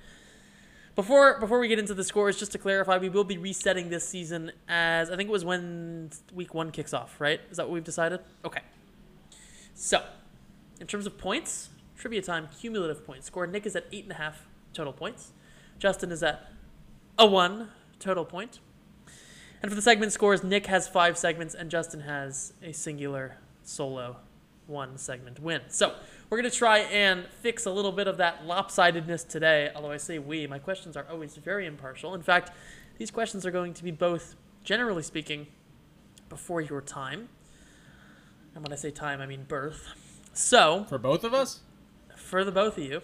[1.00, 4.06] Before before we get into the scores, just to clarify, we will be resetting this
[4.06, 7.40] season as I think it was when week one kicks off, right?
[7.50, 8.20] Is that what we've decided?
[8.44, 8.60] Okay.
[9.74, 10.04] So,
[10.82, 13.48] in terms of points, trivia time cumulative points score.
[13.48, 15.32] Nick is at eight and a half total points.
[15.78, 16.52] Justin is at
[17.18, 18.60] a one total point.
[19.62, 24.18] And for the segment scores, Nick has five segments and Justin has a singular solo
[24.68, 25.62] one segment win.
[25.70, 25.96] So
[26.30, 29.72] we're gonna try and fix a little bit of that lopsidedness today.
[29.76, 32.14] Although I say we, my questions are always very impartial.
[32.14, 32.52] In fact,
[32.98, 35.48] these questions are going to be both, generally speaking,
[36.30, 37.30] before your time.
[38.54, 39.88] And when I say time, I mean birth.
[40.34, 41.62] So, For both of us?
[42.16, 43.02] for the both of you,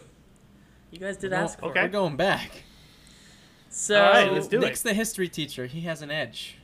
[0.92, 1.84] you guys did No, ask for okay.
[1.84, 2.64] We're going back.
[3.70, 4.90] So All right, let's do Nick's it.
[4.90, 5.66] the history teacher.
[5.66, 6.58] He has an edge.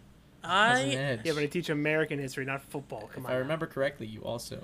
[0.44, 1.20] Has an I edge.
[1.24, 3.10] Yeah, but I teach American history, not football.
[3.14, 3.36] Come if on.
[3.36, 4.64] I remember correctly, you also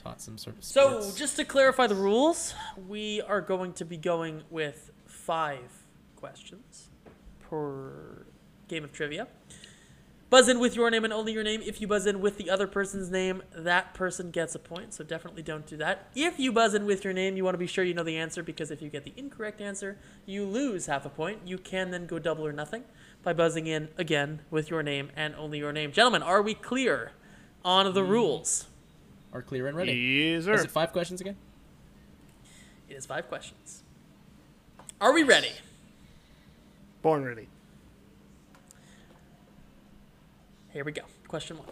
[0.00, 2.54] taught some sort of So, just to clarify the rules,
[2.88, 5.84] we are going to be going with five
[6.16, 6.88] questions
[7.48, 8.26] per
[8.68, 9.28] game of trivia.
[10.30, 11.60] Buzz in with your name and only your name.
[11.60, 14.94] If you buzz in with the other person's name, that person gets a point.
[14.94, 16.08] So definitely don't do that.
[16.14, 18.16] If you buzz in with your name, you want to be sure you know the
[18.16, 21.40] answer because if you get the incorrect answer, you lose half a point.
[21.44, 22.84] You can then go double or nothing
[23.24, 25.90] by buzzing in again with your name and only your name.
[25.90, 27.10] Gentlemen, are we clear
[27.64, 28.10] on the hmm.
[28.10, 28.66] rules?
[29.32, 29.92] Are clear and ready.
[29.92, 30.54] Yes, sir.
[30.54, 31.36] Is it five questions again?
[32.88, 33.82] It is five questions.
[35.00, 35.52] Are we ready?
[37.02, 37.48] Born ready.
[40.72, 41.02] Here we go.
[41.26, 41.66] Question one.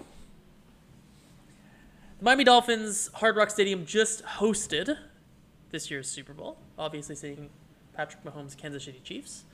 [2.18, 4.97] The Miami Dolphins Hard Rock Stadium just hosted
[5.71, 7.51] this year's Super Bowl, obviously seeing
[7.94, 9.44] Patrick Mahomes' Kansas City Chiefs.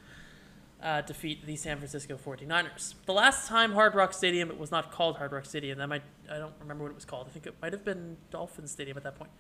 [0.85, 2.95] Uh, defeat the San Francisco 49ers.
[3.07, 5.79] The last time Hard Rock Stadium, it was not called Hard Rock Stadium.
[5.79, 7.27] That might I don't remember what it was called.
[7.29, 9.31] I think it might have been Dolphin Stadium at that point.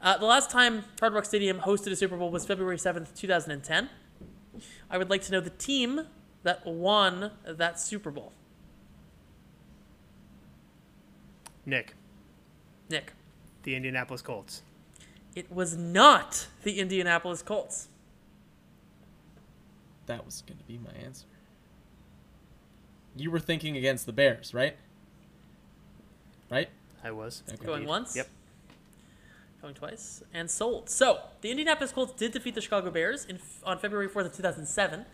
[0.00, 3.90] Uh, the last time Hard Rock Stadium hosted a Super Bowl was February 7th, 2010.
[4.90, 6.06] I would like to know the team
[6.42, 8.32] that won that Super Bowl.
[11.66, 11.94] Nick,
[12.88, 13.12] Nick.
[13.64, 14.62] the Indianapolis Colts.
[15.34, 17.88] It was not the Indianapolis Colts.
[20.06, 21.26] That was going to be my answer.
[23.16, 24.76] You were thinking against the Bears, right?
[26.50, 26.68] Right?
[27.02, 27.42] I was.
[27.48, 27.64] Okay.
[27.64, 28.14] Going once.
[28.14, 28.28] Yep.
[29.62, 30.22] Going twice.
[30.32, 30.90] And sold.
[30.90, 35.06] So, the Indianapolis Colts did defeat the Chicago Bears in, on February 4th of 2007.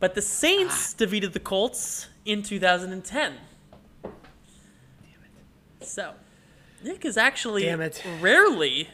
[0.00, 0.98] But the Saints ah.
[0.98, 3.34] defeated the Colts in 2010.
[4.02, 4.12] Damn
[5.80, 5.86] it.
[5.86, 6.14] So,
[6.82, 8.02] Nick is actually Damn it.
[8.20, 8.88] rarely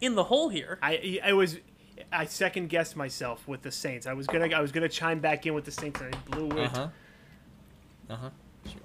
[0.00, 0.78] in the hole here.
[0.82, 1.58] I I was
[2.12, 4.06] I second guessed myself with the Saints.
[4.06, 6.50] I was gonna I was gonna chime back in with the Saints and I blew
[6.58, 6.66] it.
[6.66, 6.88] Uh huh.
[8.10, 8.30] Uh huh.
[8.66, 8.80] Sure.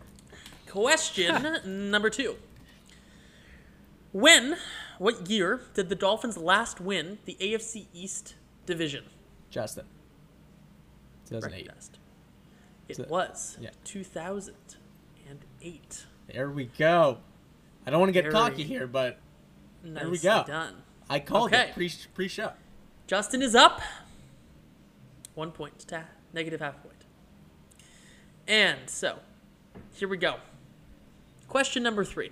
[0.67, 1.57] Question
[1.91, 2.37] number two.
[4.11, 4.57] When,
[4.97, 8.33] what year did the Dolphins last win the AFC East
[8.65, 9.03] division?
[9.51, 9.85] Justin.
[11.29, 11.61] 2008.
[11.67, 11.97] Recognized.
[12.87, 13.69] It So- was yeah.
[13.83, 16.05] 2008.
[16.33, 17.19] There we go.
[17.85, 19.19] I don't want to get Very- cocky here, but
[19.83, 20.43] there we go.
[20.45, 20.81] done.
[21.09, 21.69] I called Okay.
[21.69, 22.51] it pre pre show.
[23.09, 23.81] Justin is up.
[25.33, 25.87] One point.
[25.87, 27.05] Ta- negative half point.
[28.47, 29.17] And so,
[29.93, 30.35] here we go.
[31.47, 32.29] Question number three.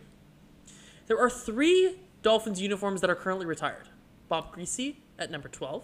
[1.07, 3.89] There are three Dolphins uniforms that are currently retired
[4.29, 5.83] Bob Griese at number 12,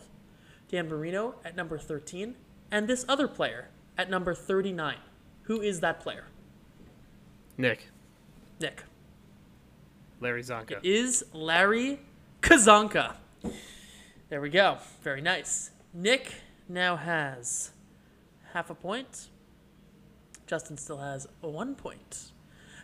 [0.69, 2.35] Dan Marino at number 13,
[2.69, 4.97] and this other player at number 39.
[5.43, 6.25] Who is that player?
[7.57, 7.89] Nick,
[8.59, 8.83] Nick.
[10.21, 10.81] Larry Csonka.
[10.83, 11.99] is Larry
[12.43, 13.15] Csonka.
[14.33, 14.79] There we go.
[15.03, 15.69] Very nice.
[15.93, 16.33] Nick
[16.67, 17.69] now has
[18.53, 19.29] half a point.
[20.47, 22.31] Justin still has one point.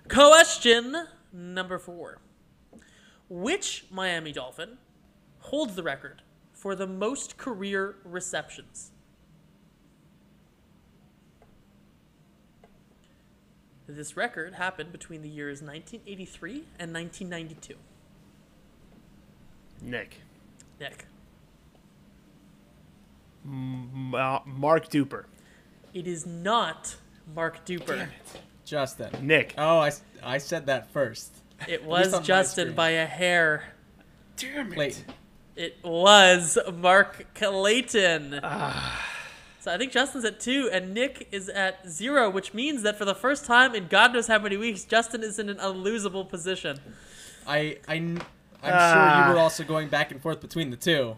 [0.08, 2.20] Question number four.
[3.30, 4.78] Which Miami Dolphin
[5.40, 6.22] holds the record
[6.54, 8.92] for the most career receptions?
[13.88, 17.74] This record happened between the years 1983 and 1992.
[19.82, 20.18] Nick.
[20.80, 21.06] Nick.
[23.50, 25.26] Ma- Mark Duper.
[25.94, 26.96] It is not
[27.36, 28.08] Mark Duper.
[28.66, 29.10] Justin.
[29.26, 29.56] Nick.
[29.58, 29.92] Oh, I,
[30.24, 31.34] I said that first.
[31.68, 33.64] It was Justin by a hair.
[34.38, 35.04] Damn Wait.
[35.56, 38.40] It was Mark Clayton.
[38.44, 39.06] Ah.
[39.60, 43.04] So I think Justin's at two and Nick is at zero, which means that for
[43.04, 46.80] the first time in God knows how many weeks, Justin is in an unlosable position.
[47.46, 48.24] I, I, I'm sure
[48.72, 49.28] Ah.
[49.28, 51.18] you were also going back and forth between the two.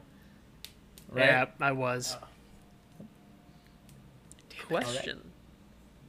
[1.12, 1.26] Right?
[1.26, 2.16] Yeah, I was.
[2.16, 3.06] Uh.
[4.68, 5.32] Question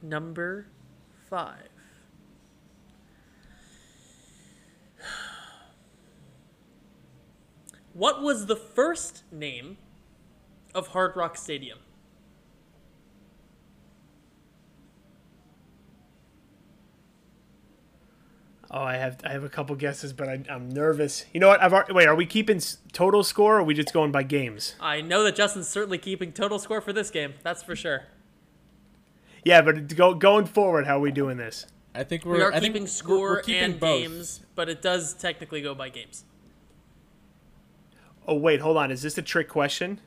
[0.01, 0.67] number
[1.29, 1.67] five.
[7.93, 9.77] What was the first name
[10.73, 11.79] of Hard Rock Stadium?
[18.75, 21.25] Oh, I have I have a couple guesses, but I, I'm nervous.
[21.31, 21.61] You know what?
[21.61, 22.07] I've already, wait.
[22.07, 22.59] Are we keeping
[22.91, 24.73] total score, or are we just going by games?
[24.79, 27.35] I know that Justin's certainly keeping total score for this game.
[27.43, 28.05] That's for sure.
[29.45, 31.67] Yeah, but go, going forward, how are we doing this?
[31.93, 34.01] I think we're We are I think keeping we're- score we're keeping and both.
[34.01, 36.23] games, but it does technically go by games.
[38.27, 38.89] Oh wait, hold on.
[38.89, 39.99] Is this a trick question?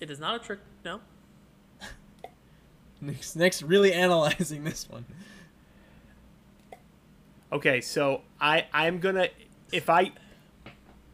[0.00, 0.60] It is not a trick.
[0.84, 1.00] No.
[3.00, 5.04] Nick's, Nick's really analyzing this one.
[7.52, 9.28] Okay, so I I'm gonna
[9.72, 10.12] if I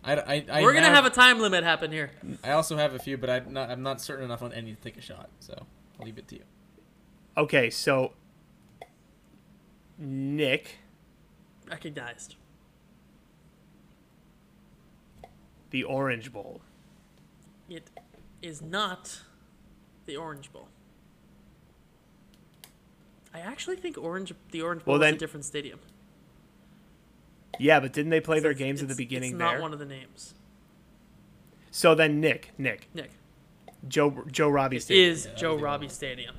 [0.02, 2.10] I, I, I We're gonna have a time limit happen here.
[2.42, 4.80] I also have a few, but I'm not, I'm not certain enough on any to
[4.80, 5.66] take a shot, so
[5.98, 6.42] I'll leave it to you.
[7.36, 8.12] okay so
[9.98, 10.78] Nick
[11.68, 12.34] Recognized.
[15.70, 16.60] the Orange Bowl.
[17.68, 17.90] It
[18.42, 19.20] is not
[20.06, 20.68] the Orange Bowl.
[23.32, 25.80] I actually think Orange the Orange Bowl Well, is a different stadium.
[27.58, 29.52] Yeah, but didn't they play their games at the beginning It's there?
[29.52, 30.34] not one of the names.
[31.70, 33.10] So then Nick, Nick, Nick
[33.88, 35.10] Joe Joe Robbie Stadium.
[35.12, 35.88] is Yeah, Joe Robbie.
[35.88, 36.36] Stadium.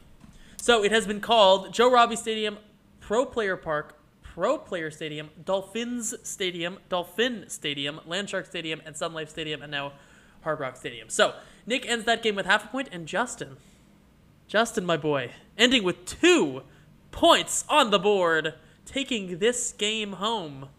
[0.62, 2.58] So it has been called Joe Robbie Stadium,
[3.00, 9.30] Pro Player Park, Pro Player Stadium, Dolphins Stadium, Dolphin Stadium, Landshark Stadium, and Sun Life
[9.30, 9.94] Stadium, and now
[10.42, 11.10] Hard Rock Stadium.
[11.10, 11.36] So
[11.66, 13.58] Nick ends that game with half a point, and Justin,
[14.48, 16.64] Justin, my boy, ending with two
[17.12, 18.54] points on the board,
[18.86, 20.70] taking this game home.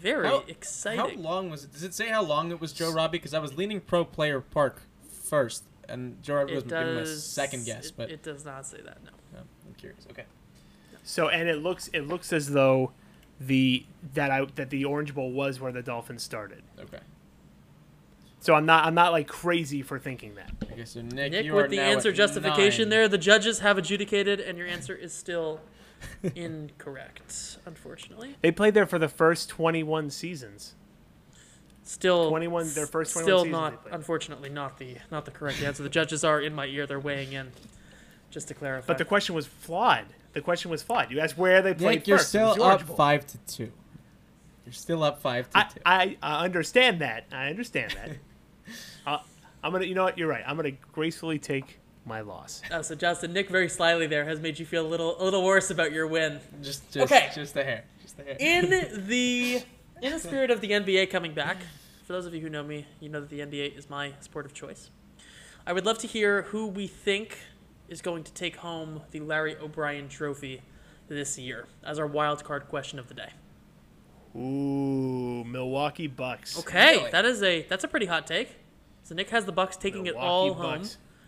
[0.00, 1.00] Very How- exciting.
[1.00, 1.72] How long was it?
[1.72, 3.18] Does it say how long it was Joe Robbie?
[3.18, 7.00] Because I was leaning pro player park first, and Gerard was It giving him a
[7.00, 7.24] does.
[7.26, 8.98] second guess, it, but it does not say that.
[9.04, 9.10] No.
[9.32, 10.06] no, I'm curious.
[10.10, 10.24] Okay.
[11.02, 12.92] So and it looks it looks as though
[13.40, 13.84] the
[14.14, 16.62] that I that the Orange Bowl was where the Dolphins started.
[16.78, 17.00] Okay.
[18.40, 20.50] So I'm not I'm not like crazy for thinking that.
[20.70, 20.84] Okay.
[20.84, 22.90] So Nick, Nick, you with are the now answer justification nine.
[22.90, 25.60] there, the judges have adjudicated, and your answer is still
[26.34, 28.36] incorrect, unfortunately.
[28.42, 30.74] They played there for the first 21 seasons.
[31.82, 35.62] Still 21 their first 21 Still seasons they not, unfortunately, not the not the correct
[35.62, 35.82] answer.
[35.82, 37.50] The judges are in my ear; they're weighing in.
[38.30, 38.86] Just to clarify.
[38.86, 40.04] But the question was flawed.
[40.34, 41.10] The question was flawed.
[41.10, 42.28] You asked where they played Nick, you're first.
[42.28, 42.94] Still up Bowl.
[42.94, 43.72] five to two.
[44.66, 45.80] You're still up five to I, two.
[45.86, 47.24] I, I understand that.
[47.32, 48.10] I understand that.
[49.06, 49.18] uh,
[49.62, 49.86] I'm gonna.
[49.86, 50.18] You know what?
[50.18, 50.44] You're right.
[50.46, 52.62] I'm gonna gracefully take my loss.
[52.72, 55.44] Oh, so Justin, Nick very slyly there has made you feel a little a little
[55.44, 56.40] worse about your win.
[56.62, 57.30] just, just, Okay.
[57.34, 57.84] just a hair.
[58.02, 58.36] Just a hair.
[58.40, 58.70] In
[59.06, 59.62] the
[60.02, 61.58] in the spirit of the NBA coming back,
[62.06, 64.46] for those of you who know me, you know that the NBA is my sport
[64.46, 64.90] of choice.
[65.66, 67.38] I would love to hear who we think
[67.88, 70.62] is going to take home the Larry O'Brien Trophy
[71.08, 73.30] this year as our wild card question of the day.
[74.36, 76.58] Ooh, Milwaukee Bucks.
[76.60, 77.10] Okay, Really?
[77.10, 78.56] that is a that's a pretty hot take.
[79.02, 80.82] So Nick has the Bucks taking it Milwaukee all home.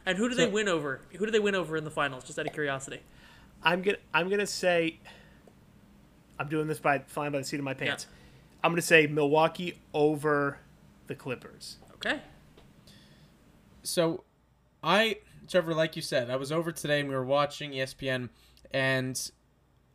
[0.05, 0.07] Bucks.
[0.07, 1.01] And who do So- they win over?
[1.17, 2.25] Who do they win over in the finals?
[2.25, 3.01] Just out of curiosity.
[3.63, 3.99] I'm gonna.
[4.15, 4.99] I'm gonna say.
[6.39, 8.07] I'm doing this by flying by the seat of my pants.
[8.65, 10.59] I'm gonna say Milwaukee over
[11.07, 11.77] the Clippers.
[11.95, 12.21] Okay.
[13.83, 14.25] So,
[14.83, 18.29] I, Trevor, like you said, I was over today and we were watching ESPN,
[18.71, 19.31] and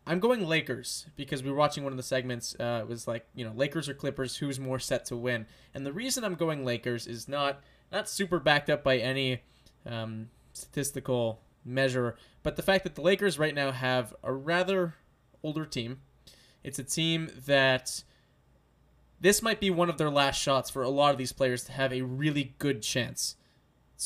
[0.07, 2.55] I'm going Lakers because we were watching one of the segments.
[2.59, 5.45] Uh, it was like, you know, Lakers or Clippers, who's more set to win?
[5.73, 9.41] And the reason I'm going Lakers is not not super backed up by any
[9.85, 14.95] um, statistical measure, but the fact that the Lakers right now have a rather
[15.45, 16.01] older team.
[16.63, 18.03] It's a team that
[19.21, 21.71] this might be one of their last shots for a lot of these players to
[21.71, 23.35] have a really good chance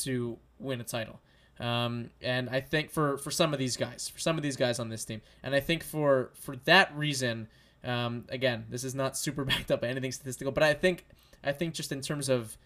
[0.03, 1.21] to win a title.
[1.59, 4.79] Um, and I think for, for some of these guys, for some of these guys
[4.79, 7.47] on this team, and I think for for that reason,
[7.83, 11.05] um, again, this is not super backed up by anything statistical, but I think
[11.43, 12.57] I think just in terms of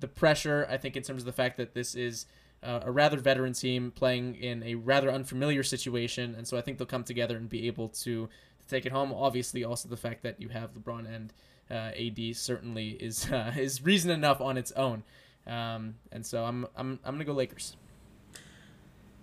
[0.00, 2.26] the pressure, I think in terms of the fact that this is
[2.62, 6.78] uh, a rather veteran team playing in a rather unfamiliar situation, and so I think
[6.78, 9.12] they'll come together and be able to, to take it home.
[9.12, 11.32] Obviously, also the fact that you have LeBron and
[11.70, 15.02] uh, AD certainly is uh, is reason enough on its own.
[15.46, 17.76] Um, and so I'm I'm I'm gonna go Lakers.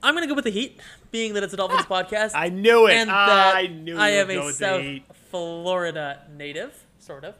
[0.02, 0.80] I'm gonna go with the Heat,
[1.12, 2.32] being that it's a Dolphins podcast.
[2.36, 2.94] I knew it.
[2.94, 3.98] and that I knew.
[3.98, 5.04] I you am would go a with the South Heat.
[5.32, 7.36] Florida native, sort of.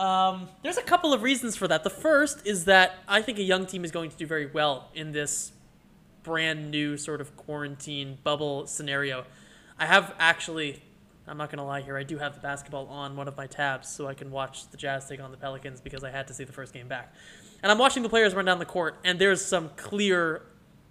[0.00, 1.84] Um, there's a couple of reasons for that.
[1.84, 4.88] The first is that I think a young team is going to do very well
[4.94, 5.52] in this
[6.22, 9.26] brand new sort of quarantine bubble scenario.
[9.78, 10.82] I have actually,
[11.26, 13.46] I'm not going to lie here, I do have the basketball on one of my
[13.46, 16.34] tabs so I can watch the Jazz take on the Pelicans because I had to
[16.34, 17.12] see the first game back.
[17.62, 20.40] And I'm watching the players run down the court, and there's some clear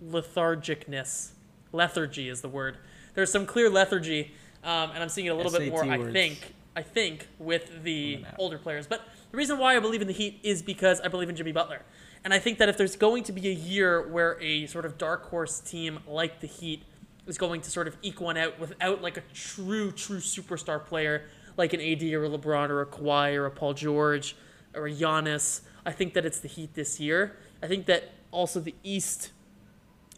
[0.06, 1.32] lethargicness.
[1.72, 2.78] Lethargy is the word.
[3.16, 4.34] There's some clear lethargy,
[4.64, 7.84] um, and I'm seeing it a little bit SAT more, I think, I think, with
[7.84, 8.88] the older players.
[8.88, 9.02] But
[9.32, 11.82] the reason why I believe in the Heat is because I believe in Jimmy Butler.
[12.24, 14.98] And I think that if there's going to be a year where a sort of
[14.98, 16.84] dark horse team like the Heat
[17.28, 21.26] is going to sort of eke one out without like a true, true superstar player
[21.58, 24.38] like an AD or a LeBron or a Kawhi or a Paul George
[24.74, 27.36] or a Giannis, I think that it's the Heat this year.
[27.62, 29.32] I think that also the East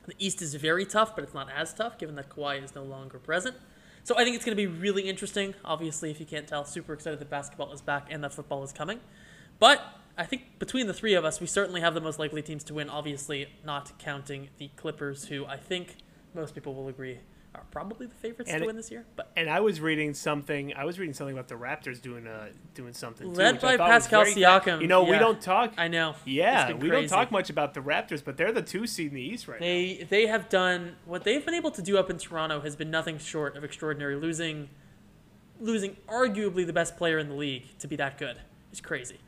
[0.05, 2.83] the East is very tough, but it's not as tough given that Kawhi is no
[2.83, 3.55] longer present.
[4.03, 5.53] So I think it's going to be really interesting.
[5.63, 8.73] Obviously, if you can't tell, super excited that basketball is back and that football is
[8.73, 8.99] coming.
[9.59, 9.81] But
[10.17, 12.73] I think between the three of us, we certainly have the most likely teams to
[12.73, 12.89] win.
[12.89, 15.97] Obviously, not counting the Clippers, who I think
[16.33, 17.19] most people will agree
[17.53, 19.05] are probably the favorites And to win this year.
[19.15, 20.73] But And I was reading something.
[20.73, 23.27] I was reading something about the Raptors doing uh doing something.
[23.27, 25.73] too, Led I by Pascal Siakam, You know, we don't talk.
[25.77, 26.15] I know.
[26.25, 29.21] yeah, we don't talk much about the Raptors, but they're the two seed in the
[29.21, 29.65] East right now.
[29.65, 32.91] They they have done what they've been able to do up in Toronto has been
[32.91, 34.15] nothing short of extraordinary.
[34.15, 34.69] Losing
[35.59, 38.39] losing arguably the best player in the league to be that good
[38.71, 39.19] is crazy.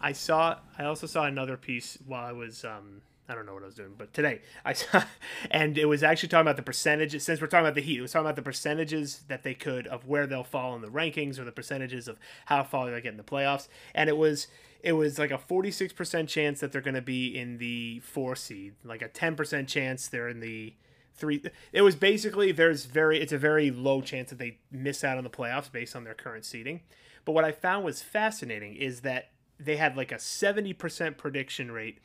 [0.00, 0.58] I saw.
[0.78, 2.64] I also saw another piece while I was.
[2.64, 3.02] Um,
[3.32, 5.04] I don't know what I was doing, but today I saw,
[5.50, 7.24] and it was actually talking about the percentages.
[7.24, 9.86] Since we're talking about the Heat, it was talking about the percentages that they could
[9.86, 13.12] of where they'll fall in the rankings, or the percentages of how far they get
[13.12, 13.68] in the playoffs.
[13.94, 14.48] And it was
[14.82, 18.00] it was like a forty six percent chance that they're going to be in the
[18.00, 20.74] four seed, like a ten percent chance they're in the
[21.14, 21.42] three.
[21.72, 25.24] It was basically there's very it's a very low chance that they miss out on
[25.24, 26.80] the playoffs based on their current seeding.
[27.24, 31.98] But what I found was fascinating is that they had like a 70% prediction rate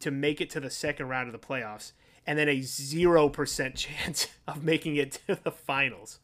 [0.00, 1.92] to make it to the second round of the playoffs
[2.26, 6.18] and then a 0% chance of making it to the finals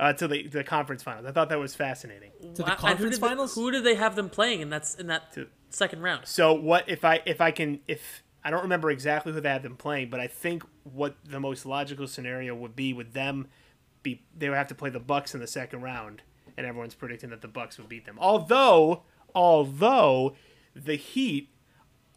[0.00, 2.78] uh, to the, the conference finals i thought that was fascinating To the Wow, and
[2.78, 3.54] who conference they- finals?
[3.54, 6.26] who do they have them playing in that in that To- second round?
[6.26, 9.62] so what if i if i can if I don't remember exactly who they had
[9.62, 13.46] them playing, but I think what the most logical scenario would be with them
[14.02, 16.22] be they would have to play the Bucks in the second round,
[16.56, 18.16] and everyone's predicting that the Bucks would beat them.
[18.18, 20.34] Although, although
[20.74, 21.50] the Heat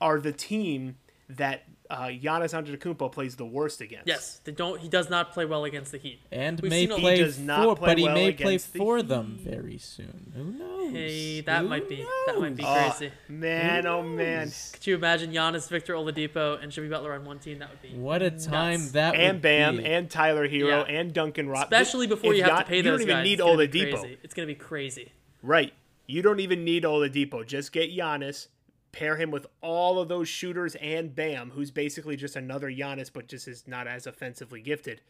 [0.02, 0.98] are the team
[1.30, 4.08] that uh, Giannis Antetokounmpo plays the worst against.
[4.08, 4.80] Yes, they don't.
[4.82, 6.20] He does not play well against the Heat.
[6.32, 8.46] And We've may seen play He does not for, play but he well may play
[8.56, 10.32] against the for them very soon.
[10.36, 10.92] Who knows?
[10.92, 13.12] Hey, that Who might be that might be Oh, crazy.
[13.30, 14.52] man, oh man.
[14.74, 17.60] Could you imagine Giannis, Victor Oladipo, and Jimmy Butler on one team?
[17.60, 18.92] That would be What a time nuts.
[18.94, 19.86] that And Bam, be.
[19.86, 20.96] and Tyler Herro, Yeah.
[20.96, 21.64] and Duncan Rob.
[21.64, 23.24] Especially before If you have Gian- to pay you those don't even guys.
[23.26, 24.00] need it's gonna be Oladipo.
[24.02, 24.18] crazy.
[24.24, 25.12] It's gonna be crazy.
[25.44, 25.74] Right.
[26.08, 27.46] You don't even need Oladipo.
[27.46, 28.48] Just get Giannis,
[28.96, 33.28] pair him with all of those shooters and Bam, who's basically just another Giannis, but
[33.28, 35.02] just is not as offensively gifted.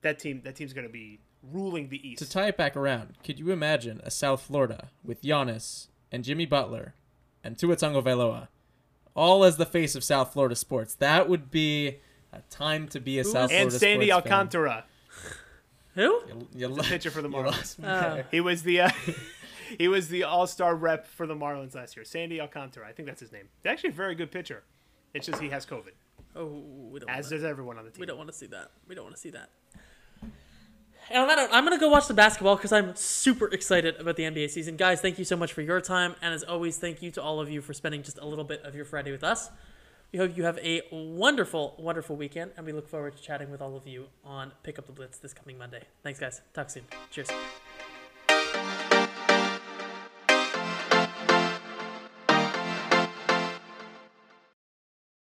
[0.00, 1.20] That team, that team's going to be
[1.52, 2.22] ruling the East.
[2.22, 6.46] To tie it back around, could you imagine a South Florida with Giannis and Jimmy
[6.46, 6.94] Butler
[7.44, 8.48] and Tua Tagovailoa,
[9.14, 10.94] all as the face of South Florida sports?
[10.94, 11.98] That would be
[12.32, 14.32] a time to be a South and Florida Sandy sports fan.
[14.32, 14.84] Alcantara,
[15.94, 16.02] Who?
[16.02, 17.78] You, you lo- pitcher for the Marlins.
[17.78, 18.22] lost Oh.
[18.30, 18.90] he was the uh,
[19.78, 22.04] he was the All Star rep for the Marlins last year.
[22.04, 23.48] Sandy Alcantara, I think that's his name.
[23.62, 24.62] He's actually, a very good pitcher.
[25.14, 25.92] It's just he has COVID,
[26.34, 26.46] Oh,
[26.90, 27.10] we don't.
[27.10, 28.00] as wanna, does everyone on the team.
[28.00, 28.70] we don't want to see that.
[28.88, 29.50] We don't want to see that.
[31.10, 34.16] And on that note, I'm gonna go watch the basketball because I'm super excited about
[34.16, 34.76] the NBA season.
[34.76, 37.40] Guys, thank you so much for your time, and as always, thank you to all
[37.40, 39.50] of you for spending just a little bit of your Friday with us.
[40.12, 43.60] We hope you have a wonderful, wonderful weekend, and we look forward to chatting with
[43.60, 45.82] all of you on Pick Up the Blitz this coming Monday.
[46.02, 46.40] Thanks, guys.
[46.54, 46.84] Talk soon.
[47.10, 47.28] Cheers.